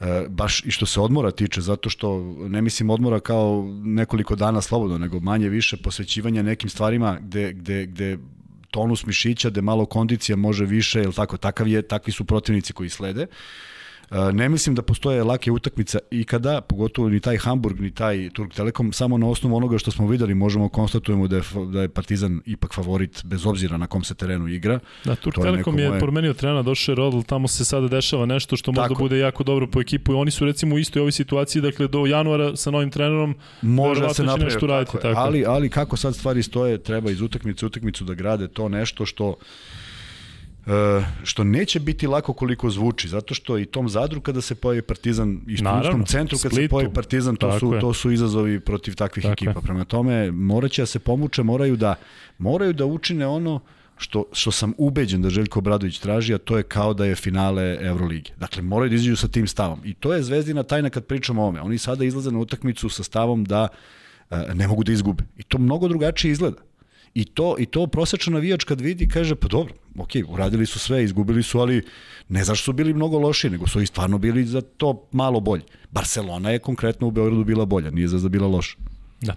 [0.00, 4.60] E, baš i što se odmora tiče, zato što ne mislim odmora kao nekoliko dana
[4.60, 8.18] slobodno, nego manje više posvećivanja nekim stvarima gde, gde, gde
[8.70, 12.88] tonus mišića, da malo kondicija može više, ili tako, takav je, takvi su protivnici koji
[12.88, 13.22] slede.
[13.22, 13.26] E,
[14.32, 18.92] ne mislim da postoje lake utakmice ikada, pogotovo ni taj Hamburg, ni taj Turk Telekom,
[18.92, 21.42] samo na osnovu onoga što smo videli možemo konstatujemo da je,
[21.72, 24.78] da je Partizan ipak favorit bez obzira na kom se terenu igra.
[25.04, 28.26] Da, Turk to Telekom je, je promenio trena, došao je Rodl, tamo se sada dešava
[28.26, 29.02] nešto što možda Tako.
[29.02, 32.06] bude jako dobro po ekipu i oni su recimo u istoj ovoj situaciji, dakle do
[32.06, 34.92] januara sa novim trenerom može se napravi nešto raditi.
[34.92, 35.20] Tako, tako.
[35.20, 39.34] Ali, ali kako sad stvari stoje, treba iz utakmice utakmicu da grade to nešto što
[41.22, 45.40] što neće biti lako koliko zvuči, zato što i tom zadru kada se pojavi Partizan
[45.46, 49.32] i studentskom centru kada se pojavi Partizan, to su, to su izazovi protiv takvih Tako
[49.32, 49.50] ekipa.
[49.50, 49.62] Je.
[49.62, 51.94] Prema tome, moraće da se pomuče, moraju da,
[52.38, 53.60] moraju da učine ono
[53.96, 57.78] što, što sam ubeđen da Željko Obradović traži, a to je kao da je finale
[57.80, 58.30] Evrolige.
[58.36, 59.80] Dakle, moraju da izađu sa tim stavom.
[59.84, 61.60] I to je zvezdina tajna kad pričamo o ome.
[61.60, 63.68] Oni sada izlaze na utakmicu sa stavom da
[64.30, 65.24] uh, ne mogu da izgube.
[65.36, 66.56] I to mnogo drugačije izgleda.
[67.14, 71.04] I to, i to prosečan navijač kad vidi kaže pa dobro, ok, uradili su sve,
[71.04, 71.82] izgubili su, ali
[72.28, 75.62] ne zašto su bili mnogo loši, nego su i stvarno bili za to malo bolji.
[75.90, 78.76] Barcelona je konkretno u Beogradu bila bolja, nije za da bila loša.
[79.20, 79.34] Da.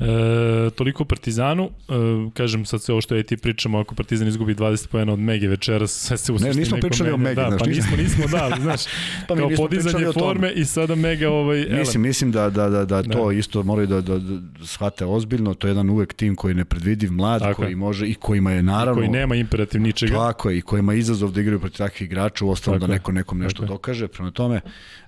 [0.00, 1.92] E, toliko Partizanu, e,
[2.34, 5.48] kažem sad sve ovo što je ti pričamo, ako Partizan izgubi 20 pojena od Mege
[5.48, 8.80] večeras, sve se Ne, nismo pričali o Megi, da, znaš, pa nismo- nismo, da, znaš,
[9.28, 13.02] Pa mi kao podizanje forme i sada Mega ovaj, Mislim, mislim da, da, da, da,
[13.02, 13.12] Da.
[13.12, 15.54] to isto moraju da, da, da shvate ozbiljno.
[15.54, 17.76] To je jedan uvek tim koji je nepredvidiv, mlad, Tako koji je.
[17.76, 18.94] može i kojima je naravno...
[19.00, 20.14] koji nema imperativ ničega.
[20.14, 23.12] Tako je, i kojima je izazov da igraju protiv takvih igrača, u ostalom da neko
[23.12, 24.08] nekom nešto Tako dokaže.
[24.08, 24.60] Prema tome,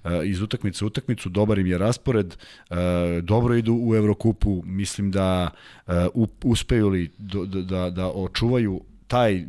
[0.04, 2.36] e, iz utakmice u utakmicu, dobar im je raspored,
[2.70, 2.74] e,
[3.22, 5.50] dobro idu u Evrokupu, mislim da
[5.86, 9.44] e, u- uspeju li do- da, da, očuvaju taj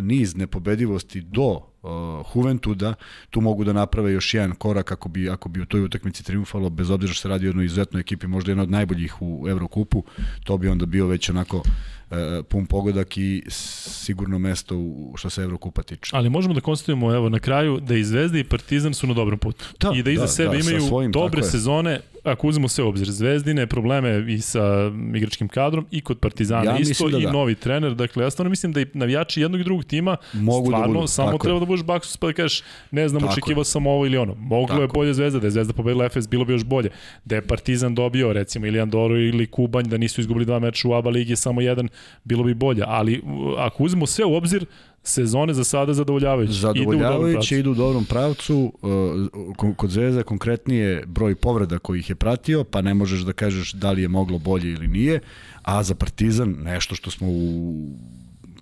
[0.00, 2.94] niz nepobedivosti do uh, Juventuda,
[3.30, 6.70] tu mogu da naprave još jedan korak ako bi, ako bi u toj utakmici triumfalo,
[6.70, 10.04] bez obzira što se radi o jednoj izuzetnoj ekipi, možda jedna od najboljih u Evrokupu,
[10.44, 12.16] to bi onda bio već onako uh,
[12.48, 16.10] pun pogodak i sigurno mesto u, što se Evrokupa tiče.
[16.16, 19.38] Ali možemo da konstatujemo evo na kraju da i Zvezda i Partizan su na dobrom
[19.38, 19.64] putu.
[19.80, 22.88] Da, I da iza da, sebe da, imaju svojim, dobre sezone, ako uzmemo sve u
[22.88, 27.32] obzir, Zvezdine, probleme i sa igračkim kadrom i kod Partizana Ja isto da i da.
[27.32, 27.94] novi trener.
[27.94, 31.06] Dakle, ja stvarno mislim da i navijači jednog i drugog tima Mogu da stvarno budu,
[31.06, 34.06] samo tako treba da budeš baksus pa da kažeš ne znam, Tako očekivao sam ovo
[34.06, 34.34] ili ono.
[34.34, 34.94] Moglo je Tako.
[34.94, 36.90] bolje Zvezda, da je Zvezda pobedila Efes, bilo bi još bolje.
[37.24, 40.94] Da je Partizan dobio, recimo, ili Andoro ili Kubanj, da nisu izgubili dva meča u
[40.94, 41.88] ABA ligi, samo jedan,
[42.24, 42.82] bilo bi bolje.
[42.86, 43.22] Ali
[43.58, 44.66] ako uzmemo sve u obzir,
[45.06, 46.52] sezone za sada zadovoljavajuće.
[46.52, 52.14] Zadovoljavajuće idu u dobrom pravcu, uh, ko- kod Zvezda konkretnije broj povreda koji ih je
[52.14, 55.20] pratio, pa ne možeš da kažeš da li je moglo bolje ili nije,
[55.62, 57.88] a za Partizan nešto što smo u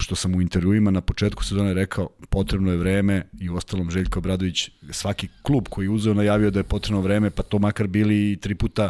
[0.02, 4.18] što sam u intervjuima na početku sezone rekao, potrebno je vreme i u ostalom Željko
[4.18, 8.32] Obradović, svaki klub koji je uzeo najavio da je potrebno vreme, pa to makar bili
[8.32, 8.88] i tri puta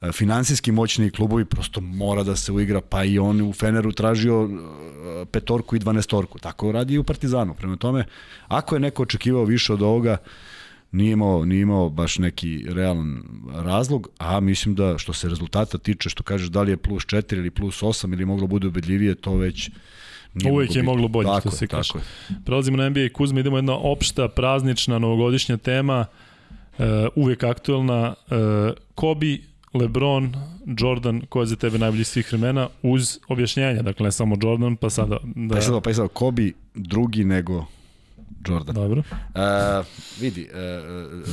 [0.00, 4.42] e, finansijski moćni klubovi, prosto mora da se uigra, pa i on u Feneru tražio
[4.42, 7.54] e, petorku i dvanestorku, tako radi i u Partizanu.
[7.54, 8.04] Prema tome,
[8.48, 10.16] ako je neko očekivao više od ovoga,
[10.92, 13.22] nije imao, nije imao baš neki realan
[13.54, 17.36] razlog, a mislim da što se rezultata tiče, što kažeš da li je plus 4
[17.36, 19.70] ili plus 8 ili moglo bude ubedljivije, to već
[20.34, 21.92] nije Uvijek je moglo bolje, tako što se kaže.
[22.44, 26.06] Prelazimo na NBA i Kuzma, idemo jedna opšta, praznična, novogodišnja tema,
[26.78, 26.84] uh,
[27.16, 28.14] uvijek aktuelna.
[28.30, 28.36] Uh,
[28.94, 29.36] Kobe,
[29.74, 30.34] LeBron,
[30.78, 34.90] Jordan, ko je za tebe najbolji svih vremena, uz objašnjenja, dakle ne samo Jordan, pa
[34.90, 35.18] sada...
[35.24, 37.64] Da, Pa je sad, pa je sad Kobe drugi nego
[38.48, 38.74] Jordan.
[38.74, 38.98] Dobro.
[39.00, 39.86] Uh,
[40.20, 41.28] vidi, uh, uh,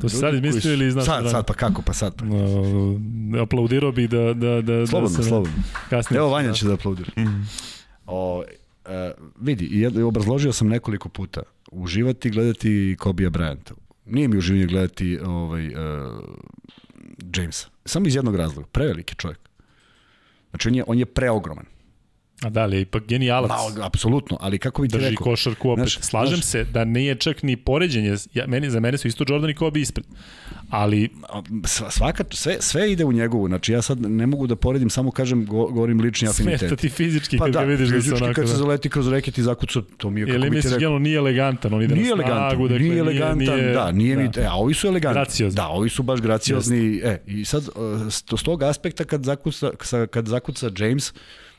[0.00, 1.04] To si sad izmislio ili znaš?
[1.04, 2.14] Sad, da- sad, pa kako, pa sad.
[2.16, 2.24] Pa.
[2.24, 2.98] Uh,
[3.42, 5.54] aplaudirao bih da, da, da, Slobodno, da se slobodno.
[5.90, 6.18] kasnije.
[6.18, 7.10] Evo Vanja će da aplaudira.
[7.18, 7.40] Mhm.
[8.10, 8.44] O, uh,
[9.40, 11.42] vidi, jed- obrazložio sam nekoliko puta.
[11.72, 13.72] Uživati i gledati Kobija Bryanta.
[14.06, 15.74] Nije mi uživanje gledati ovaj, uh,
[17.36, 17.68] Jamesa.
[17.84, 18.68] Samo iz jednog razloga.
[18.72, 19.38] Preveliki čovjek.
[20.50, 21.64] Znači, on je, on je preogroman.
[22.42, 23.50] A da li je ipak genijalac?
[23.50, 25.24] Ma, apsolutno, ali kako bi ti drži rekao?
[25.24, 25.82] košarku opet.
[25.82, 29.24] Znaš, Slažem znaš- se da nije čak ni poređenje, ja, meni, za mene su isto
[29.28, 30.06] Jordan i Kobe ispred.
[30.70, 31.08] Ali
[31.90, 35.46] svaka, sve, sve ide u njegovu, znači ja sad ne mogu da poredim, samo kažem,
[35.46, 36.58] go, govorim lični afinitet.
[36.58, 38.34] smeta ti fizički Pa kad da, ga vidiš da se onako...
[38.34, 38.58] kad se da.
[38.58, 40.78] zaleti kroz reket i zakuca, to mi je kako Ili bi ti misliš, rekao.
[40.78, 44.16] generalno nije elegantan, on ide Nije na snagu, elegantan, dakle, nije elegantan, nije, da, nije
[44.16, 44.22] da.
[44.22, 45.14] mi, e, a ovi su elegantni.
[45.20, 45.56] Graciozni.
[45.56, 49.70] Da, ovi su baš graciozni, e, i sad, e, s s tog aspekta kad zakuca,
[50.10, 51.12] kad zakuca James,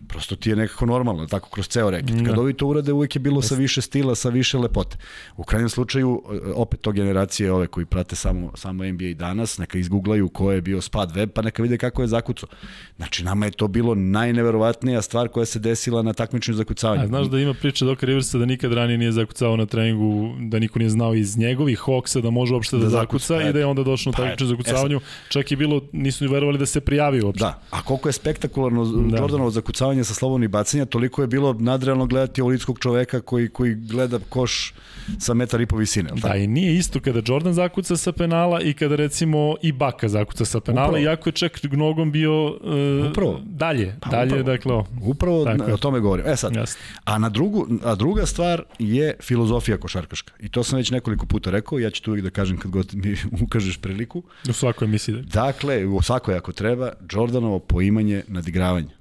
[0.07, 2.15] prosto ti je nekako normalno, tako kroz ceo reket.
[2.25, 2.41] Kad Da.
[2.41, 4.97] ovi to urade, uvek je bilo sa više stila, sa više lepote.
[5.37, 9.57] U krajnjem slučaju, e, opet to generacije ove koji prate samo, samo NBA i danas,
[9.57, 12.49] neka izgooglaju ko je bio spad web, pa neka vide kako je zakucao.
[12.97, 17.03] Znači, nama je to bilo najneverovatnija stvar koja se desila na takmičenju zakucavanju.
[17.03, 20.59] A znaš da ima priča Doka Riversa da nikad ranije nije zakucao na treningu, da
[20.59, 23.59] niko nije znao iz njegovih Hawksa da može uopšte da, Da zakuca, zakuca, i da
[23.59, 24.99] je onda došlo na Pa, takmičenje e, zakucavanju.
[25.29, 27.43] Čak i bilo, nisu ni verovali da se prijavi uopšte.
[27.43, 29.17] Da, a koliko je spektakularno da.
[29.17, 34.19] Jordanovo zakucavanje sa slobodnih bacanja, toliko je bilo nadrealno gledati ovolickog čoveka koji, koji gleda
[34.29, 34.73] koš
[35.19, 36.09] sa metar i po visine.
[36.21, 40.45] Da, i nije isto kada Jordan zakuca sa penala i kada recimo i Baka zakuca
[40.45, 41.03] sa penala, Upravo.
[41.03, 43.39] iako je čak nogom bio uh, Upravo.
[43.45, 43.95] dalje.
[44.01, 44.43] Pa dalje, upravo.
[44.43, 46.25] dakle, o, Upravo Tako na, o tome govorim.
[46.27, 46.81] E sad, Jasno.
[47.03, 50.33] a, na drugu, a druga stvar je filozofija košarkaška.
[50.39, 52.93] I to sam već nekoliko puta rekao, ja ću to uvijek da kažem kad god
[52.93, 53.15] mi
[53.45, 54.23] ukažeš priliku.
[54.49, 55.15] u svakoj emisiji.
[55.15, 55.21] Da.
[55.21, 59.00] Dakle, u svakoj ako treba, Jordanovo poimanje nadigravanja.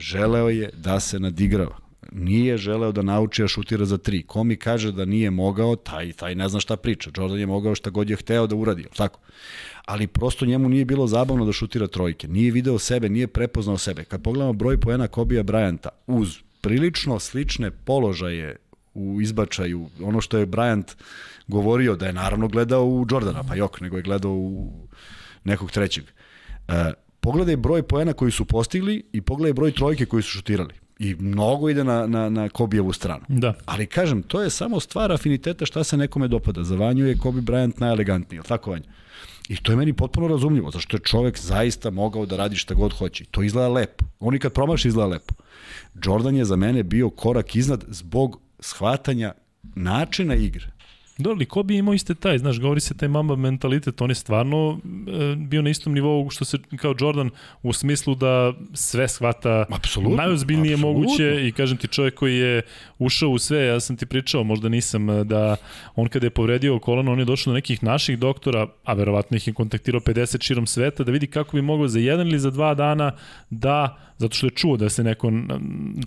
[0.00, 1.76] Želeo je da se nadigrava.
[2.12, 4.22] Nije želeo da nauči da šutira za tri.
[4.22, 7.10] Ko mi kaže da nije mogao, taj, taj ne zna šta priča.
[7.16, 9.20] Jordan je mogao šta god je hteo da uradi, tako?
[9.84, 12.28] Ali prosto njemu nije bilo zabavno da šutira trojke.
[12.28, 14.04] Nije video sebe, nije prepoznao sebe.
[14.04, 18.56] Kad pogledamo broj poena Kobija Bryanta, uz prilično slične položaje
[18.94, 20.94] u izbačaju, ono što je Bryant
[21.48, 24.72] govorio da je naravno gledao u Jordana, pa jok, nego je gledao u
[25.44, 26.04] nekog trećeg.
[26.68, 30.74] E, pogledaj broj poena koji su postigli i pogledaj broj trojke koji su šutirali.
[30.98, 33.24] I mnogo ide na, na, na Kobijevu stranu.
[33.28, 33.54] da.
[33.66, 36.64] Ali kažem, to je samo stvar afiniteta šta se nekome dopada.
[36.64, 38.84] Za Vanju je Kobe Bryant najelegantniji, je li tako Vanja?
[39.48, 42.92] I to je meni potpuno razumljivo, zašto je čovek zaista mogao da radi šta god
[42.92, 43.24] hoće.
[43.30, 44.04] To izgleda lepo.
[44.20, 45.34] On i kad promaši izgleda lepo.
[46.04, 49.32] Jordan je za mene bio korak iznad zbog shvatanja
[49.74, 50.66] načina igre.
[51.20, 54.14] Da, ali ko bi imao iste taj, znaš, govori se taj mamba mentalitet, on je
[54.14, 57.30] stvarno e, bio na istom nivou što se kao Jordan
[57.62, 61.02] u smislu da sve shvata Apsolutno, najozbiljnije apsolutno.
[61.02, 62.62] moguće i kažem ti čovjek koji je
[62.98, 65.56] ušao u sve, ja sam ti pričao, možda nisam, e, da
[65.96, 69.46] on kada je povredio kolano, on je došao do nekih naših doktora, a verovatno ih
[69.46, 72.74] je kontaktirao 50 širom sveta, da vidi kako bi mogao za jedan ili za dva
[72.74, 73.12] dana
[73.50, 75.30] da zato što je čuo da se neko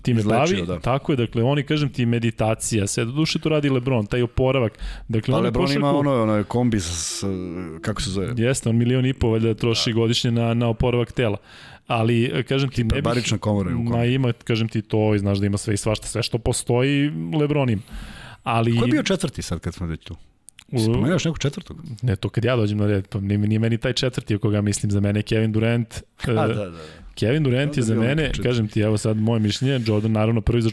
[0.02, 0.66] time Izlečio, bavi.
[0.68, 0.78] da.
[0.80, 4.78] Tako je, dakle, oni, kažem ti, meditacija, sve, do duše to radi Lebron, taj oporavak.
[5.08, 7.22] Dakle, Pa Lebron košarku- ima ono, ono kombi s,
[7.80, 9.94] kako se zove, Jeste, on milion i po valjda troši da.
[9.94, 11.36] godišnje na, na oporavak tela.
[11.86, 13.34] Ali, kažem ti, ne bih...
[13.40, 16.06] komora je u Ma ima, kažem ti to i znaš da ima sve i svašta,
[16.06, 17.82] sve što postoji, Lebron ima.
[18.44, 18.78] Ali...
[18.78, 20.16] Ko je bio četvrti sad kad smo već tu?
[20.68, 21.76] u- Spomenuš nekog četvrtog?
[22.02, 24.60] Ne, to kad ja dođem na red, pa nije, nije meni taj četvrti o koga
[24.60, 25.94] mislim za mene, Kevin Durant.
[26.18, 26.78] A, e, da, da, da.
[27.14, 30.70] Kevin Durant je za mene, kažem ti, evo sad moje mišljenje, Jordan naravno prvi za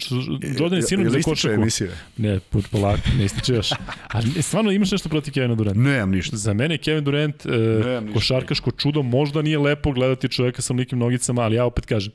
[0.60, 1.62] Jordan je sinoć za košarku.
[1.62, 1.89] emisija?
[2.18, 3.72] Ne, put polako, ne ističe još.
[4.16, 5.80] A stvarno imaš nešto protiv Kevina Duranta?
[5.80, 6.38] Nemam ništa.
[6.38, 7.50] Za mene Kevin Durant, e,
[8.14, 12.14] košarkaško čudo, možda nije lepo gledati čoveka sa likim nogicama, ali ja opet kažem,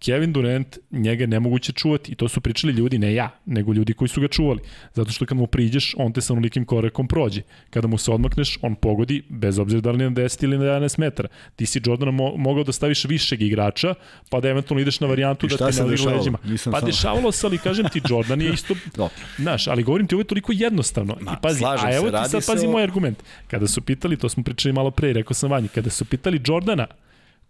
[0.00, 3.94] Kevin Durant, njega je nemoguće čuvati i to su pričali ljudi, ne ja, nego ljudi
[3.94, 4.60] koji su ga čuvali.
[4.94, 7.40] Zato što kad mu priđeš, on te sa onolikim korakom prođe.
[7.70, 10.64] Kada mu se odmakneš, on pogodi, bez obzira da li je na 10 ili na
[10.66, 11.28] 11 metara.
[11.56, 13.94] Ti si Jordana mo mogao da staviš višeg igrača,
[14.30, 16.16] pa da eventualno ideš na varijantu I da ligne dešavalo?
[16.16, 16.38] leđima.
[16.44, 18.74] Nisam Pa samo- dešavalo se, ali kažem ti, Jordan je isto.
[19.38, 21.16] Znaš, ali govorim ti ovo je toliko jednostavno.
[21.20, 23.18] Ma, I pazi, a evo se, ti sad pazi o- moj argument.
[23.46, 26.86] Kada su pitali, to smo pričali malo pre, rekao sam Vanji, kada su pitali Jordana,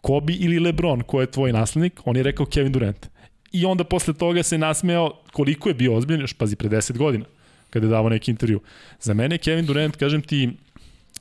[0.00, 3.06] Kobe ili LeBron, ko je tvoj naslednik, on je rekao Kevin Durant.
[3.52, 7.24] I onda posle toga se nasmejao koliko je bio ozbiljan, još pazi, pre 10 godina,
[7.70, 8.60] kada je davao neki intervju.
[9.00, 10.50] Za mene je Kevin Durant, kažem ti,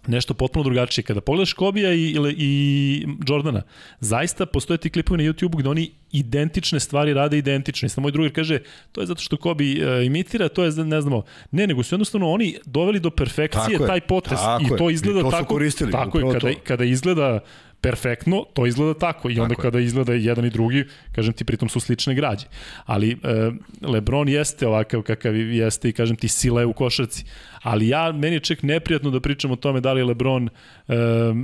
[0.08, 1.04] nešto potpuno drugačije.
[1.04, 3.62] Kada pogledaš Kobija i, i, i Jordana,
[4.00, 7.86] zaista postoje ti klipovi na YouTube-u gde oni identične stvari rade identično.
[7.86, 8.60] I sad moj drugar kaže,
[8.92, 12.32] to je zato što Kobi uh, imitira, to je, ne znamo, ne, nego su jednostavno
[12.32, 14.94] oni doveli do perfekcije Tako je, taj potez tako i to je.
[14.94, 15.54] izgleda I to tako.
[15.54, 16.60] koristili, tako je, kada, to.
[16.64, 17.40] kada izgleda
[17.82, 19.30] perfektno, to izgleda tako.
[19.30, 19.64] I onda Tako je.
[19.64, 22.46] kada izgleda jedan i drugi, kažem ti, pritom su slične građe.
[22.86, 23.52] Ali e,
[23.82, 27.26] Lebron jeste ovakav kakav jeste i kažem ti, sila je u košarci.
[27.62, 30.94] Ali ja, meni je čak neprijatno da pričam o tome da li je Lebron e,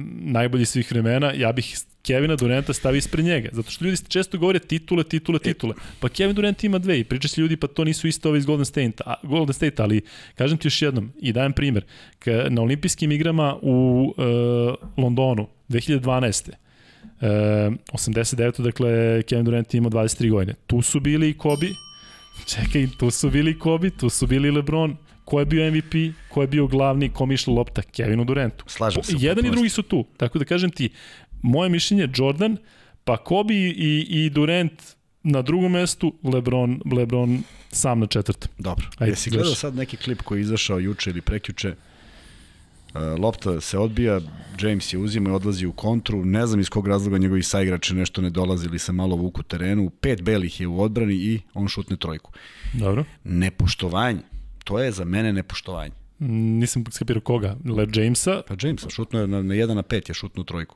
[0.10, 1.34] najbolji svih vremena.
[1.36, 3.50] Ja bih Kevina Duranta stavi ispred njega.
[3.52, 5.76] Zato što ljudi često govore titule, titule, titule.
[6.00, 8.46] Pa Kevin Durant ima dve i priča se ljudi pa to nisu isto ovi iz
[8.46, 10.02] Golden State, a, Golden State ali
[10.36, 11.86] kažem ti još jednom i dajem primer.
[12.20, 14.22] Ka, na olimpijskim igrama u e,
[15.02, 16.50] Londonu 2012.
[17.22, 17.26] E,
[17.94, 18.62] 89.
[18.62, 20.54] dakle Kevin Durant ima 23 godine.
[20.68, 21.68] Tu su bili i Kobe,
[22.46, 25.94] čekaj, tu su bili i Kobe, tu su bili i LeBron, ko je bio MVP,
[26.30, 28.66] ko je bio glavni, kom išla lopta, Kevinu Durantu.
[28.68, 30.06] Slažem se Jedan i drugi su tu.
[30.18, 30.90] Tako da kažem ti,
[31.44, 32.58] moje mišljenje Jordan,
[33.04, 34.84] pa Kobe i, i Durant
[35.24, 38.52] na drugom mestu, LeBron, LeBron sam na četvrtom.
[38.58, 38.86] Dobro.
[38.98, 41.76] Ajde, Jesi gledao sad neki klip koji je izašao juče ili prekjuče?
[42.94, 44.22] Uh, lopta se odbija,
[44.62, 48.22] James je uzima i odlazi u kontru, ne znam iz kog razloga njegovi saigrači nešto
[48.22, 51.98] ne dolaze ili se malo vuku terenu, pet belih je u odbrani i on šutne
[51.98, 52.32] trojku.
[52.74, 53.06] Dobro.
[53.24, 54.20] Nepoštovanje,
[54.64, 55.92] to je za mene nepoštovanje.
[56.20, 57.58] Nisam skapirao koga.
[57.66, 60.76] Le Jamesa, Pa James, šutno je na, na 1 na 5 je šutnuo trojku.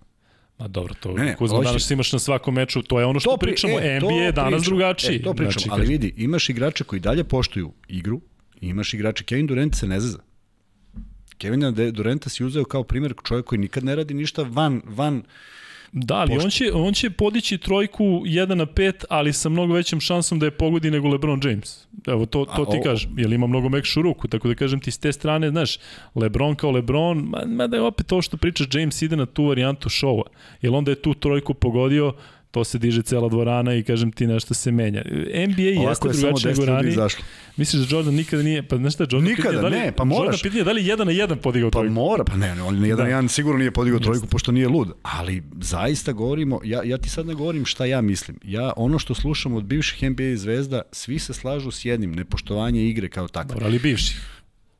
[0.59, 3.29] Ma dobro, to Ne, ne, Kuzma danas imaš na svakom meču, to je ono što
[3.31, 5.15] pri- pričamo, e, NBA to je danas pričam, drugačiji.
[5.15, 8.21] E, to pričam, Znači, ali vidi, imaš igrače koji dalje poštuju igru,
[8.61, 10.19] imaš igrače, Kevin Durant se ne zeza.
[11.37, 11.61] Kevin
[11.93, 15.23] Duranta si uzeo kao primjer čovjek koji nikad ne radi ništa van, van
[15.91, 19.73] Da, ali Pošto- on će, on će podići trojku 1 na 5, ali sa mnogo
[19.73, 21.87] većom šansom da je pogodi nego LeBron James.
[22.07, 24.79] Evo, to, to A, ti o- kažem, jer ima mnogo mekšu ruku, tako da kažem
[24.79, 25.77] ti s te strane, znaš,
[26.15, 29.89] LeBron kao LeBron, ma, ma je opet to što priča James ide na tu varijantu
[29.89, 30.23] šova,
[30.61, 32.13] jer onda je tu trojku pogodio,
[32.51, 35.01] to se diže cela dvorana i kažem ti nešto se menja.
[35.47, 36.91] NBA jeste Ovako je samo drugačije 10 nego ranije.
[36.91, 37.23] izašlo.
[37.57, 40.03] Misliš da Jordan nikada nije, pa znaš šta, Jordan Nikada, pitanje, da li, ne, pa
[40.03, 40.41] Jordan moraš.
[40.41, 41.93] pitanje da li jedan na jedan podigao Pa trojku.
[41.93, 43.03] mora, pa ne, on ni jedan, Da.
[43.03, 43.09] da.
[43.09, 47.25] jedan sigurno nije podigao trojku pošto nije lud, ali zaista govorimo, ja, ja ti sad
[47.25, 48.37] ne govorim šta ja mislim.
[48.43, 53.09] Ja ono što slušam od bivših NBA zvezda, svi se slažu s jednim, nepoštovanje igre
[53.09, 53.53] kao takve.
[53.53, 54.15] Dobro, ali bivši.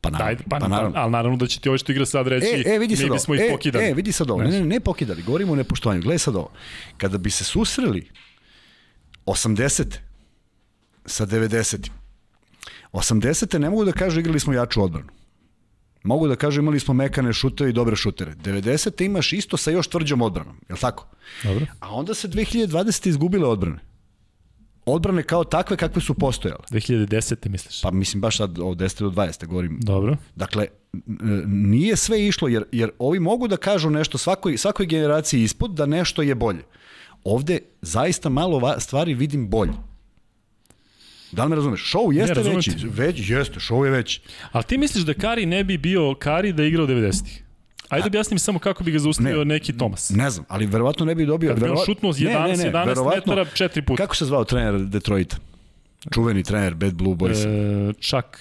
[0.02, 0.98] Pa naravno, Daj, pa, pa naravno.
[0.98, 3.12] ali naravno da će ti ovo što igra sad reći, E, e, vidi sad mi
[3.12, 3.86] bismo ih E, pokidali.
[3.86, 4.41] e, vidi sad ovo.
[4.43, 6.02] Ne, ne, ne pokidali, govorimo o nepoštovanju.
[6.02, 6.52] Gledaj sad ovo.
[6.98, 8.10] Kada bi se susreli
[9.26, 9.84] 80
[11.06, 11.89] sa 90
[12.93, 15.08] 80 ne mogu da kažu igrali smo jaču odbranu.
[16.04, 18.36] Mogu da kažu imali smo mekane šutere i dobre šutere.
[18.36, 21.08] 90 imaš isto sa još tvrđom odbranom, je li tako?
[21.43, 21.66] Dobro.
[21.80, 23.80] A onda se 2020 izgubile odbrane.
[24.88, 26.59] Odbrane kao takve kakve su postojale.
[26.71, 27.49] 2010.
[27.49, 27.81] misliš?
[27.81, 28.99] Pa mislim baš sad od 10.
[28.99, 29.45] do 20.
[29.45, 29.79] govorim.
[29.81, 30.17] Dobro.
[30.35, 30.67] Dakle,
[31.47, 35.85] nije sve išlo, jer, jer ovi mogu da kažu nešto svakoj, svakoj generaciji ispod da
[35.85, 36.63] nešto je bolje.
[37.23, 39.73] Ovde zaista malo va- stvari vidim bolje.
[41.31, 41.91] Da li me razumeš?
[41.93, 42.71] Show jeste razumem veći.
[42.88, 44.21] Već, jeste, show je veći.
[44.51, 47.43] Ali ti misliš da Kari ne bi bio Kari da je igrao 90-ih?
[47.89, 49.45] Ajde objasni mi samo kako bi ga zaustavio Ne.
[49.45, 50.09] neki Tomas.
[50.09, 51.49] Ne znam, ali verovatno ne bi dobio...
[51.49, 53.97] Kad bi on šutnuo s Ne, 11, ne, ne, 11 verovatno- metara četiri puta.
[53.97, 55.38] Kako se zvao trener Detroita?
[56.11, 57.45] Čuveni trener Bad Blue Boys.
[57.89, 58.39] E, čak,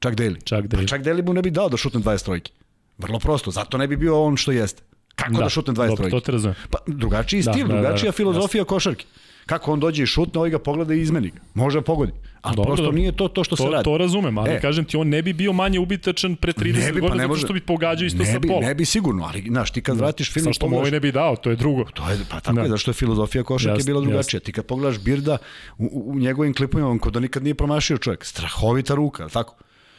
[0.00, 0.44] Chuck Daly.
[0.44, 0.82] čak da Pa.
[0.84, 2.52] Chuck Daly mu ne bi dao da šutne 20 trojke.
[2.98, 4.82] Vrlo prosto, zato ne bi bio on što jeste.
[5.14, 6.10] Kako da, šutne 20 dobro, trojke?
[6.10, 6.56] to te razumem.
[6.70, 9.04] Pa drugačiji Da, stil, da, da, drugačija da, filozofija košarke.
[9.46, 11.30] Kako on dođe i šutne, ovaj ga pogleda i izmeni.
[11.30, 11.40] ga.
[11.54, 12.12] Može da pogodi.
[12.42, 12.98] Ali Dobro, prosto dobro.
[12.98, 13.84] nije to to što se To, radi.
[13.84, 14.60] to razumem, ali E.
[14.60, 17.22] kažem ti, on ne bi bio manje ubitačan pre 30 ne bi, pa godina ne
[17.24, 18.60] zato što bi pogađao isto ne sa bi, pola.
[18.60, 21.00] Ne bi sigurno, ali znaš, ti kad vratiš film Sa i što mu ovaj ne
[21.00, 21.84] bi dao, to je drugo.
[21.84, 22.62] To je, pa tako Da.
[22.62, 24.40] je, zašto je filozofija košarke bila drugačija.
[24.40, 25.38] Ti kad pogledaš Birda,
[25.78, 28.24] u, u, njegovim klipovima, on kod da nikad nije promašio čovjek.
[28.24, 29.54] Strahovita ruka, tako?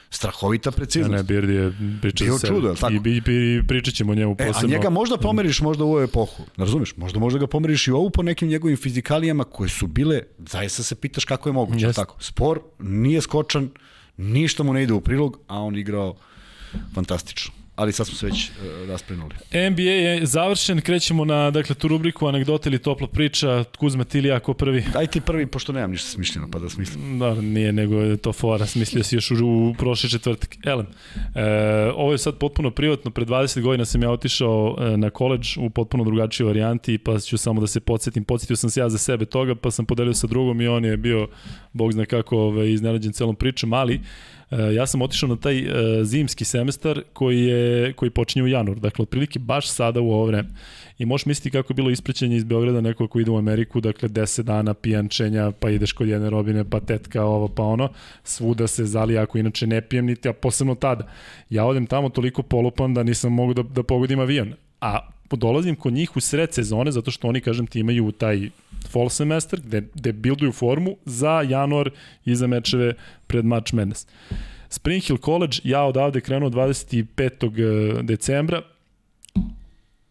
[0.09, 1.11] Strahovita Ne, preciznost.
[1.11, 2.93] ne, Bird je priča Bio čudo, li tako?
[2.93, 4.59] I, bi, bi, pričat ćemo o njemu E, posebno.
[4.67, 6.95] a njega možda pomeriš možda u ovu epohu, ne razumeš?
[6.97, 10.95] Možda možda ga pomeriš i ovu po nekim njegovim fizikalijama koje su bile, zaista se
[10.95, 12.01] pitaš kako je moguće, Jeste.
[12.01, 12.15] tako?
[12.19, 13.69] Spor, nije skočan,
[14.17, 16.15] ništa mu ne ide u prilog, a on igrao
[16.93, 17.53] fantastično.
[17.77, 19.35] Ali sad smo se već uh, rasprinuli.
[19.71, 24.27] NBA je završen, krećemo na dakle, tu rubriku anegdota ili topla priča, Kuzma ti ili
[24.27, 24.83] ja ko prvi?
[24.93, 27.19] Daj ti prvi, pošto nemam ništa smišljeno, pa da smislim.
[27.19, 30.57] Da, nije, nego je to fora, smislio si još u, u prošli četvrtak.
[30.65, 30.85] Elem,
[31.35, 31.41] e,
[31.95, 35.69] ovo je sad potpuno privatno, pre 20 godina sam ja otišao e, na koleđ u
[35.69, 39.25] potpuno drugačijoj varijanti, pa ću samo da se podsjetim, podsjetio sam se ja za sebe
[39.25, 41.27] toga, pa sam podelio sa drugom i on je bio,
[41.73, 46.03] bog zna kako, ovaj, iznenađen celom pričom, ali E, ja sam otišao na taj e,
[46.03, 48.79] zimski semestar koji je koji počinje u januar.
[48.79, 50.49] Dakle, otprilike baš sada u ovo vreme.
[50.97, 54.09] I možeš misliti kako je bilo isprećenje iz Beograda neko ko ide u Ameriku, dakle
[54.09, 57.89] 10 dana pijančenja, pa ideš kod jedne robine, pa tetka ovo, pa ono,
[58.23, 61.07] svuda se zali ako inače ne pijem niti, a posebno tada.
[61.49, 64.53] Ja odem tamo toliko polupan da nisam mogu da, da pogodim avion.
[64.81, 68.49] A dolazim kod njih u sred sezone zato što oni, kažem ti, imaju taj
[68.89, 71.89] fall semestar gde, gde builduju formu za januar
[72.25, 72.93] i za mečeve
[73.27, 74.07] pred March Madness.
[74.69, 78.01] Spring Hill College, ja odavde krenuo 25.
[78.03, 78.61] decembra,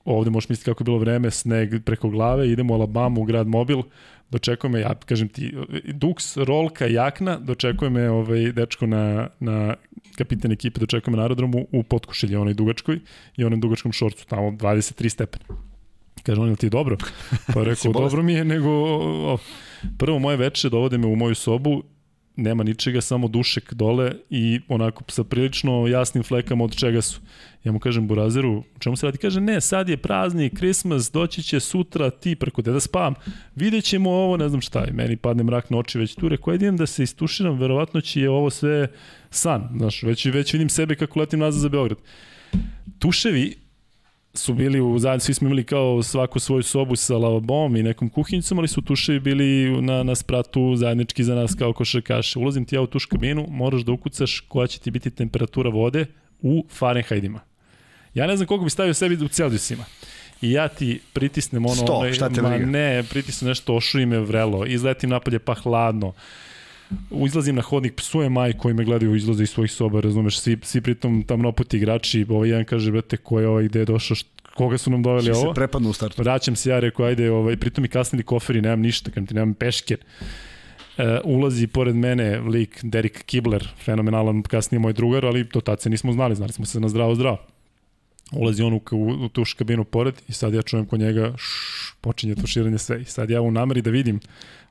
[0.07, 3.47] ovde možeš misliti kako je bilo vreme, sneg preko glave, idemo u Alabamu, u grad
[3.47, 3.83] Mobil,
[4.31, 5.53] dočekuje me, ja kažem ti,
[5.85, 9.75] Dux, rolka, jakna, dočekuje me ovaj dečko na, na
[10.19, 13.01] kapitan ekipe, dočekuje me na aerodromu u potkušelji, onoj dugačkoj
[13.37, 15.45] i onom dugačkom šorcu, tamo 23 stepena.
[16.23, 16.97] Kaže on, ti dobro?
[17.55, 18.71] Pa rekao, dobro mi je, nego...
[19.33, 19.39] O,
[19.99, 21.83] prvo moje veče dovode me u moju sobu,
[22.37, 27.21] nema ničega, samo dušek dole i onako sa prilično jasnim flekama od čega su.
[27.65, 29.19] Ja mu kažem Burazeru, u čemu se radi?
[29.19, 33.15] Kaže, ne, sad je praznik, Christmas, doći će sutra, ti preko te da spavam.
[33.55, 34.93] Vidjet ćemo ovo, ne znam šta je.
[34.93, 36.29] Meni padne mrak na oči već tu.
[36.29, 38.89] Rekao, idem da se istuširam, verovatno će je ovo sve
[39.31, 39.69] san.
[39.77, 41.99] Znaš, već, već vidim sebe kako letim nazad za Beograd.
[42.99, 43.66] Tuševi
[44.37, 48.09] su bili u zajedno, svi smo imali kao svaku svoju sobu sa lavabom i nekom
[48.09, 52.39] kuhinjicom, ali su tuševi bili na, na spratu zajednički za nas kao košarkaše.
[52.39, 56.07] Ulazim ti ja u tuš kabinu, moraš da ukucaš koja će ti biti temperatura vode
[56.43, 57.41] u Fahrenheitima.
[58.15, 59.85] Ja ne znam koliko bi stavio sebi u Celzijusima.
[60.43, 61.75] I ja ti pritisnem ono...
[61.75, 66.13] 100, onaj, šta te ma ne, pritisnem nešto, ošuji me vrelo, izletim napolje pa hladno.
[67.27, 70.81] Izlazim na hodnik, psujem maj koji me gledaju izlaze iz svojih soba, razumeš, svi, svi
[70.81, 74.17] pritom tamo opoti igrači, ovaj jedan kaže, brate, ko je ovaj, gde je došao,
[74.55, 75.41] koga su nam doveli ovo?
[75.41, 76.23] se prepadnu u startu.
[76.23, 79.55] Vraćam se ja, rekao, ajde, ovaj, pritom mi kasnili koferi, nemam ništa, kažem ti, nemam
[79.55, 79.99] pešker.
[80.99, 85.91] E, ulazi pored mene lik Derek Kibler, fenomenalan, kasnije moj drugar, ali to tad se
[85.91, 87.39] nismo znali, znali smo se na zdravo zdravo.
[88.33, 91.93] Ulazi on u, u, u tuš kabinu pored i sad ja čujem kod njega šš,
[92.01, 93.01] počinje tuširanje sve.
[93.01, 94.21] I sad ja u nameri da vidim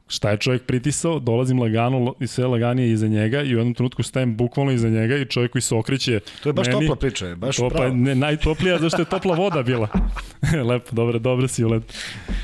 [0.08, 4.04] šta je čovjek pritisao, dolazim lagano i sve laganije iza njega i u jednom trenutku
[4.04, 7.28] stajem bukvalno iza njega i čovjek koji se okreće To je baš meni, topla priča,
[7.28, 7.94] je, baš to, pa, pravo.
[7.94, 9.88] ne, najtoplija zašto je topla voda bila.
[10.70, 11.84] Lepo, dobro, dobro si ulet.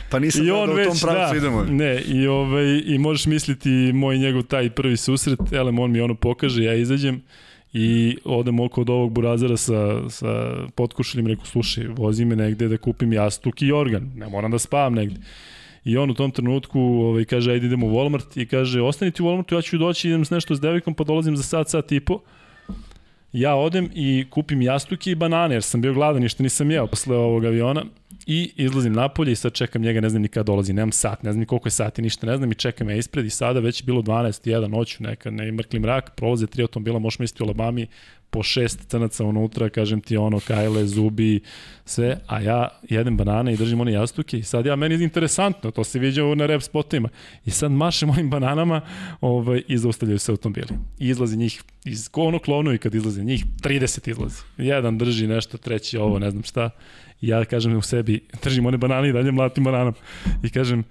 [0.09, 1.63] Pa nisam I da, on da u tom pravcu da, idemo.
[1.63, 6.15] ne, i, ovaj, i možeš misliti moj njegov taj prvi susret, elem on mi ono
[6.15, 7.21] pokaže, ja izađem
[7.73, 12.77] i odem oko od ovog burazera sa, sa potkušeljim, reku, slušaj, vozi me negde da
[12.77, 15.19] kupim jastuk i organ, ne moram da spavam negde.
[15.83, 19.25] I on u tom trenutku ovaj, kaže, ajde idemo u Walmart i kaže, ostanite u
[19.25, 21.99] Walmartu, ja ću doći, idem s nešto s devojkom, pa dolazim za sat, sat i
[21.99, 22.19] po.
[23.33, 26.87] Ja odem i kupim jastuke i banane, jer sam bio gladan i što nisam jeo
[26.87, 27.85] posle ovog aviona.
[28.25, 31.31] I izlazim napolje i sad čekam njega, ne znam ni kada dolazi, nemam sat, ne
[31.31, 33.81] znam ni koliko je sati, ništa ne znam i čekam ja ispred i sada već
[33.81, 37.45] je bilo 12, 1 noću, neka ne mrkli mrak, prolaze tri automobila, možeš misliti u
[37.45, 37.87] Alabami,
[38.31, 41.39] po šest crnaca unutra, kažem ti ono, kajle, zubi,
[41.85, 45.71] sve, a ja jedem banane i držim one jastuke i sad ja, meni je interesantno,
[45.71, 47.09] to se viđa na rap spotovima.
[47.45, 48.81] I sad mašem ovim bananama
[49.21, 50.67] ovaj, i zaustavljaju se automobili.
[50.99, 54.41] I izlazi njih, iz ono klovnu i kad izlazi njih, 30 izlazi.
[54.57, 56.69] Jedan drži nešto, treći ovo, ne znam šta.
[57.21, 59.93] Ja kažem u sebi, držim one banane i dalje mlatim bananom.
[60.43, 60.83] I kažem,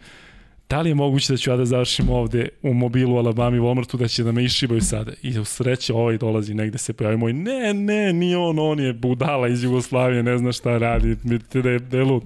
[0.71, 3.61] da li je moguće da ću ja da završim ovde u mobilu u Alabama i
[3.61, 5.13] Walmartu da će da me išibaju sada?
[5.23, 8.93] I u sreće ovaj dolazi negde se pojavi moj, ne, ne, ni on, on je
[8.93, 12.23] budala iz Jugoslavije, ne zna šta radi, da je, da je lud.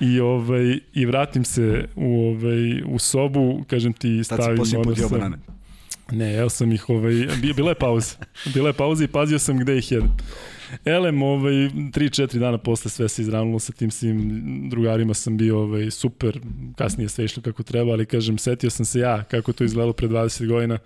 [0.00, 5.08] I ovaj i vratim se u ovaj u sobu, kažem ti stavim ono sa...
[5.08, 5.36] banane.
[6.12, 7.12] Ne, ja sam ih ovaj
[7.56, 8.14] bila je pauza.
[8.54, 10.10] Bila je pauza i pazio sam gde ih jedem.
[10.84, 15.90] Elem, ovaj, 3-4 dana posle sve se izravnulo sa tim svim drugarima sam bio ovaj,
[15.90, 16.40] super,
[16.76, 20.08] kasnije sve išlo kako treba, ali kažem, setio sam se ja kako to izgledalo pre
[20.08, 20.78] 20 godina,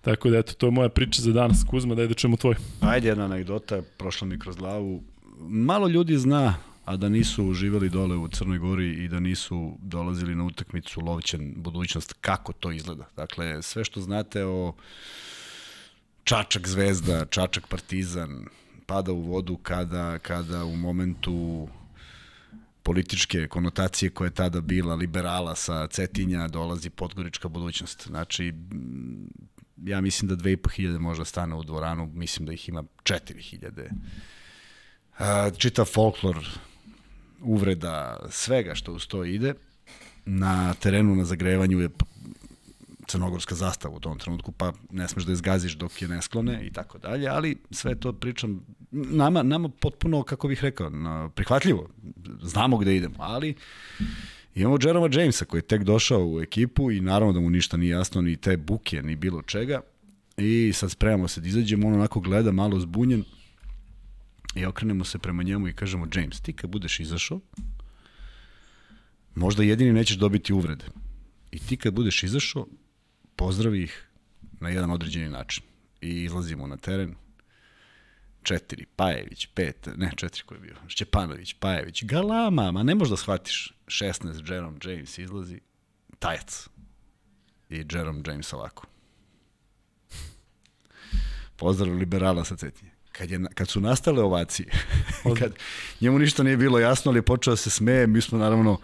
[0.00, 2.54] tako da eto, to je moja priča za danas, Kuzma, daj da čujemo tvoj.
[2.80, 5.02] Ajde, jedna anegdota, prošla mi kroz glavu.
[5.40, 6.54] Malo ljudi zna,
[6.84, 11.54] a da nisu živeli dole u Crnoj Gori i da nisu dolazili na utakmicu Lovćen
[11.56, 13.08] budućnost, kako to izgleda.
[13.16, 14.74] Dakle, sve što znate o
[16.24, 18.46] Čačak Zvezda, Čačak Partizan,
[18.86, 21.68] pada u vodu kada, kada u momentu
[22.82, 28.06] političke konotacije koja je tada bila liberala sa Cetinja dolazi Podgorička budućnost.
[28.06, 28.54] Znači,
[29.84, 33.90] ja mislim da 2500 možda stane u dvoranu, mislim da ih ima 4000.
[35.56, 36.48] Čita folklor,
[37.40, 39.54] uvreda, svega što uz to ide.
[40.24, 41.88] Na terenu na zagrevanju je
[43.06, 46.66] crnogorska zastava u tom trenutku, pa ne smeš da je zgaziš dok je ne sklone
[46.66, 50.90] i tako dalje, ali sve to pričam nama, nama potpuno, kako bih rekao,
[51.34, 51.88] prihvatljivo.
[52.42, 53.54] Znamo gde idemo, ali
[54.54, 57.90] imamo Jeroma Jamesa koji je tek došao u ekipu i naravno da mu ništa nije
[57.90, 59.80] jasno, ni te buke, ni bilo čega.
[60.36, 63.24] I sad spremamo se da izađemo, on onako gleda malo zbunjen
[64.54, 67.40] i okrenemo se prema njemu i kažemo, James, ti kad budeš izašao,
[69.34, 70.84] možda jedini nećeš dobiti uvrede.
[71.52, 72.66] I ti kad budeš izašao,
[73.36, 74.08] pozdravi ih
[74.60, 75.64] na jedan određeni način.
[76.00, 77.14] I izlazimo na teren,
[78.42, 83.16] četiri, Pajević, pet, ne, četiri ko je bio, Šćepanović, Pajević, Galama, ma ne možeš da
[83.16, 85.60] shvatiš, 16, Jerome James izlazi,
[86.18, 86.68] tajac.
[87.70, 88.86] I Jerome James ovako.
[91.56, 92.90] Pozdrav liberala sa Cetinje.
[93.12, 94.68] Kad, je, kad su nastale ovacije,
[95.38, 95.54] kad
[96.00, 98.80] njemu ništa nije bilo jasno, ali je počeo da se smeje, mi smo naravno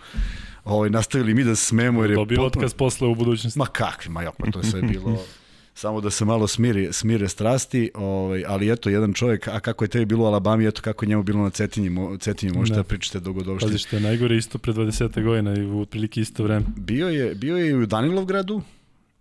[0.75, 2.03] ovaj, nastavili mi da se smemo.
[2.03, 2.47] Jer je Dobio potpuno...
[2.47, 3.59] otkaz posle u budućnosti.
[3.59, 5.19] Ma kakvi, ma pa to je sve bilo
[5.81, 9.89] samo da se malo smiri, smire strasti, ovaj, ali eto, jedan čovjek, a kako je
[9.89, 12.83] tebi bilo u Alabami, eto kako je njemu bilo na Cetinji, mo, Cetinji možete da,
[12.83, 13.67] da pričate dogodovšte.
[13.67, 15.25] Pazi što je najgore isto pre 20.
[15.25, 16.67] godina i u otprilike isto vreme.
[16.77, 18.63] Bio je, bio je i u Danilovgradu,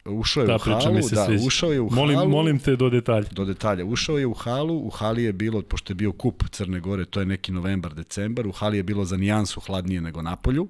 [0.06, 1.46] ušao je da, u halu, da, sviđa.
[1.46, 2.30] ušao je u molim, halu.
[2.30, 3.28] Molim te do detalja.
[3.32, 3.86] Do detalja.
[3.86, 7.20] Ušao je u halu, u hali je bilo, pošto je bio kup Crne Gore, to
[7.20, 10.68] je neki novembar, decembar, u hali je bilo za nijansu hladnije nego na polju.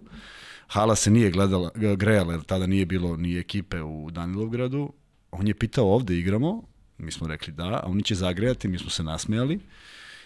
[0.70, 4.94] Hala se nije gledala, grejala, jer tada nije bilo ni ekipe u Danilovgradu
[5.32, 6.64] on je pitao ovde igramo,
[6.98, 9.60] mi smo rekli da, a oni će zagrejati, mi smo se nasmejali.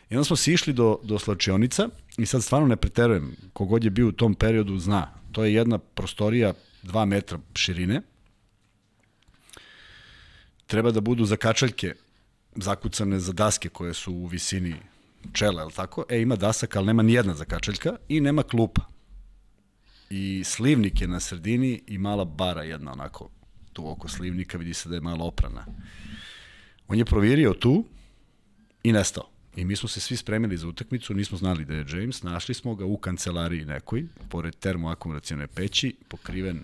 [0.10, 3.90] I onda smo se išli do, do slačionica i sad stvarno ne preterujem, kogod je
[3.90, 5.14] bio u tom periodu zna.
[5.32, 8.02] To je jedna prostorija 2 metra širine.
[10.68, 11.96] Treba da budu zakačaljke
[12.56, 14.76] zakucane za daske koje su u visini
[15.34, 16.06] čela, je tako?
[16.10, 18.93] E, ima dasak, ali nema ni jedna zakačaljka i nema klupa.
[20.16, 23.30] I slivnik je na sredini i mala bara jedna onako
[23.74, 25.66] tu oko slivnika, vidi se da je malo oprana.
[26.88, 27.86] On je provirio tu
[28.84, 29.30] i nestao.
[29.56, 32.76] I mi smo se svi spremili za utakmicu, nismo znali da je James, našli smo
[32.76, 36.64] ga u kancelariji nekoj, pored termoakumulacijone peći, pokriven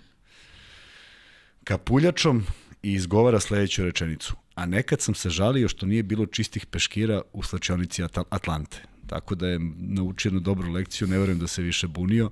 [1.64, 2.44] kapuljačom
[2.82, 4.34] i izgovara sledeću rečenicu.
[4.54, 8.82] A nekad sam se žalio što nije bilo čistih peškira u slačionici Atlante.
[9.06, 12.30] Tako da je naučio jednu dobru lekciju, ne verujem da se više bunio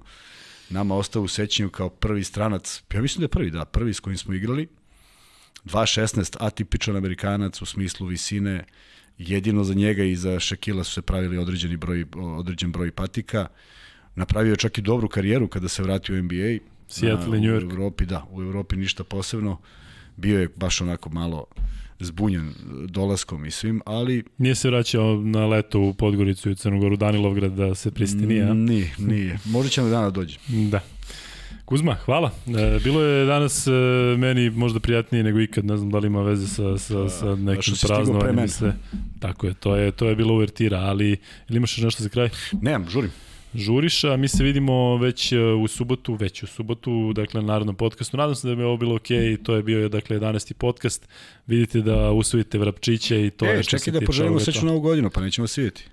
[0.70, 4.00] nama ostao u sećanju kao prvi stranac, ja mislim da je prvi, da, prvi s
[4.00, 4.68] kojim smo igrali,
[5.64, 8.64] 2.16, atipičan Amerikanac u smislu visine,
[9.18, 13.46] jedino za njega i za Šekila su se pravili određeni broj, određen broj patika,
[14.14, 16.58] napravio je čak i dobru karijeru kada se vratio u NBA,
[16.88, 17.68] Seattle i New York.
[17.68, 19.60] U Evropi, da, u Evropi ništa posebno,
[20.16, 21.46] bio je baš onako malo
[22.00, 22.54] zbunjen
[22.88, 24.24] dolaskom i svim, ali...
[24.38, 28.54] Nije se vraćao na leto u Podgoricu i Crnogoru Danilovgrad da se pristi, nije?
[28.54, 29.38] Nije, nije.
[29.44, 30.38] Možda će na dana dođe.
[30.48, 30.80] Da.
[31.64, 32.30] Kuzma, hvala.
[32.46, 33.70] E, bilo je danas e,
[34.18, 37.74] meni možda prijatnije nego ikad, ne znam da li ima veze sa, sa, sa nekim
[37.86, 38.48] praznovanjem.
[39.20, 41.16] Tako je, to je, to je bilo uvertira, ali
[41.48, 42.28] ili imaš nešto za kraj?
[42.62, 43.10] Nemam, žurim.
[43.58, 44.16] Žuriša.
[44.16, 48.16] Mi se vidimo već e, u subotu, već u subotu, dakle na narodnom podcastu.
[48.16, 49.08] Nadam se da bi ovo bilo ok
[49.42, 50.52] to je bio dakle 11.
[50.52, 51.08] podcast.
[51.46, 55.10] Vidite da usvojite vrapčiće i to e, je što čekaj da poželimo srećnu novu godinu,
[55.10, 55.84] pa nećemo se vidjeti.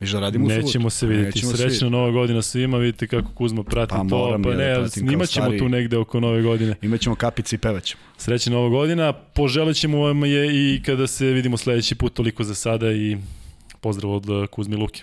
[0.00, 0.66] Viš da radimo u subotu.
[0.66, 1.38] Nećemo se vidjeti.
[1.38, 4.40] Nećemo Srećna se nova godina svima, vidite kako Kuzma prati pa, to.
[4.42, 6.74] Pa ne, da snimat ćemo tu negde oko nove godine.
[6.82, 8.02] Imaćemo kapice i pevaćemo.
[8.16, 9.12] Srećna nova godina.
[9.12, 12.14] Poželit ćemo vam je i kada se vidimo sledeći put.
[12.14, 13.16] Toliko za sada i
[13.80, 15.02] pozdrav od Kuzmi Luke.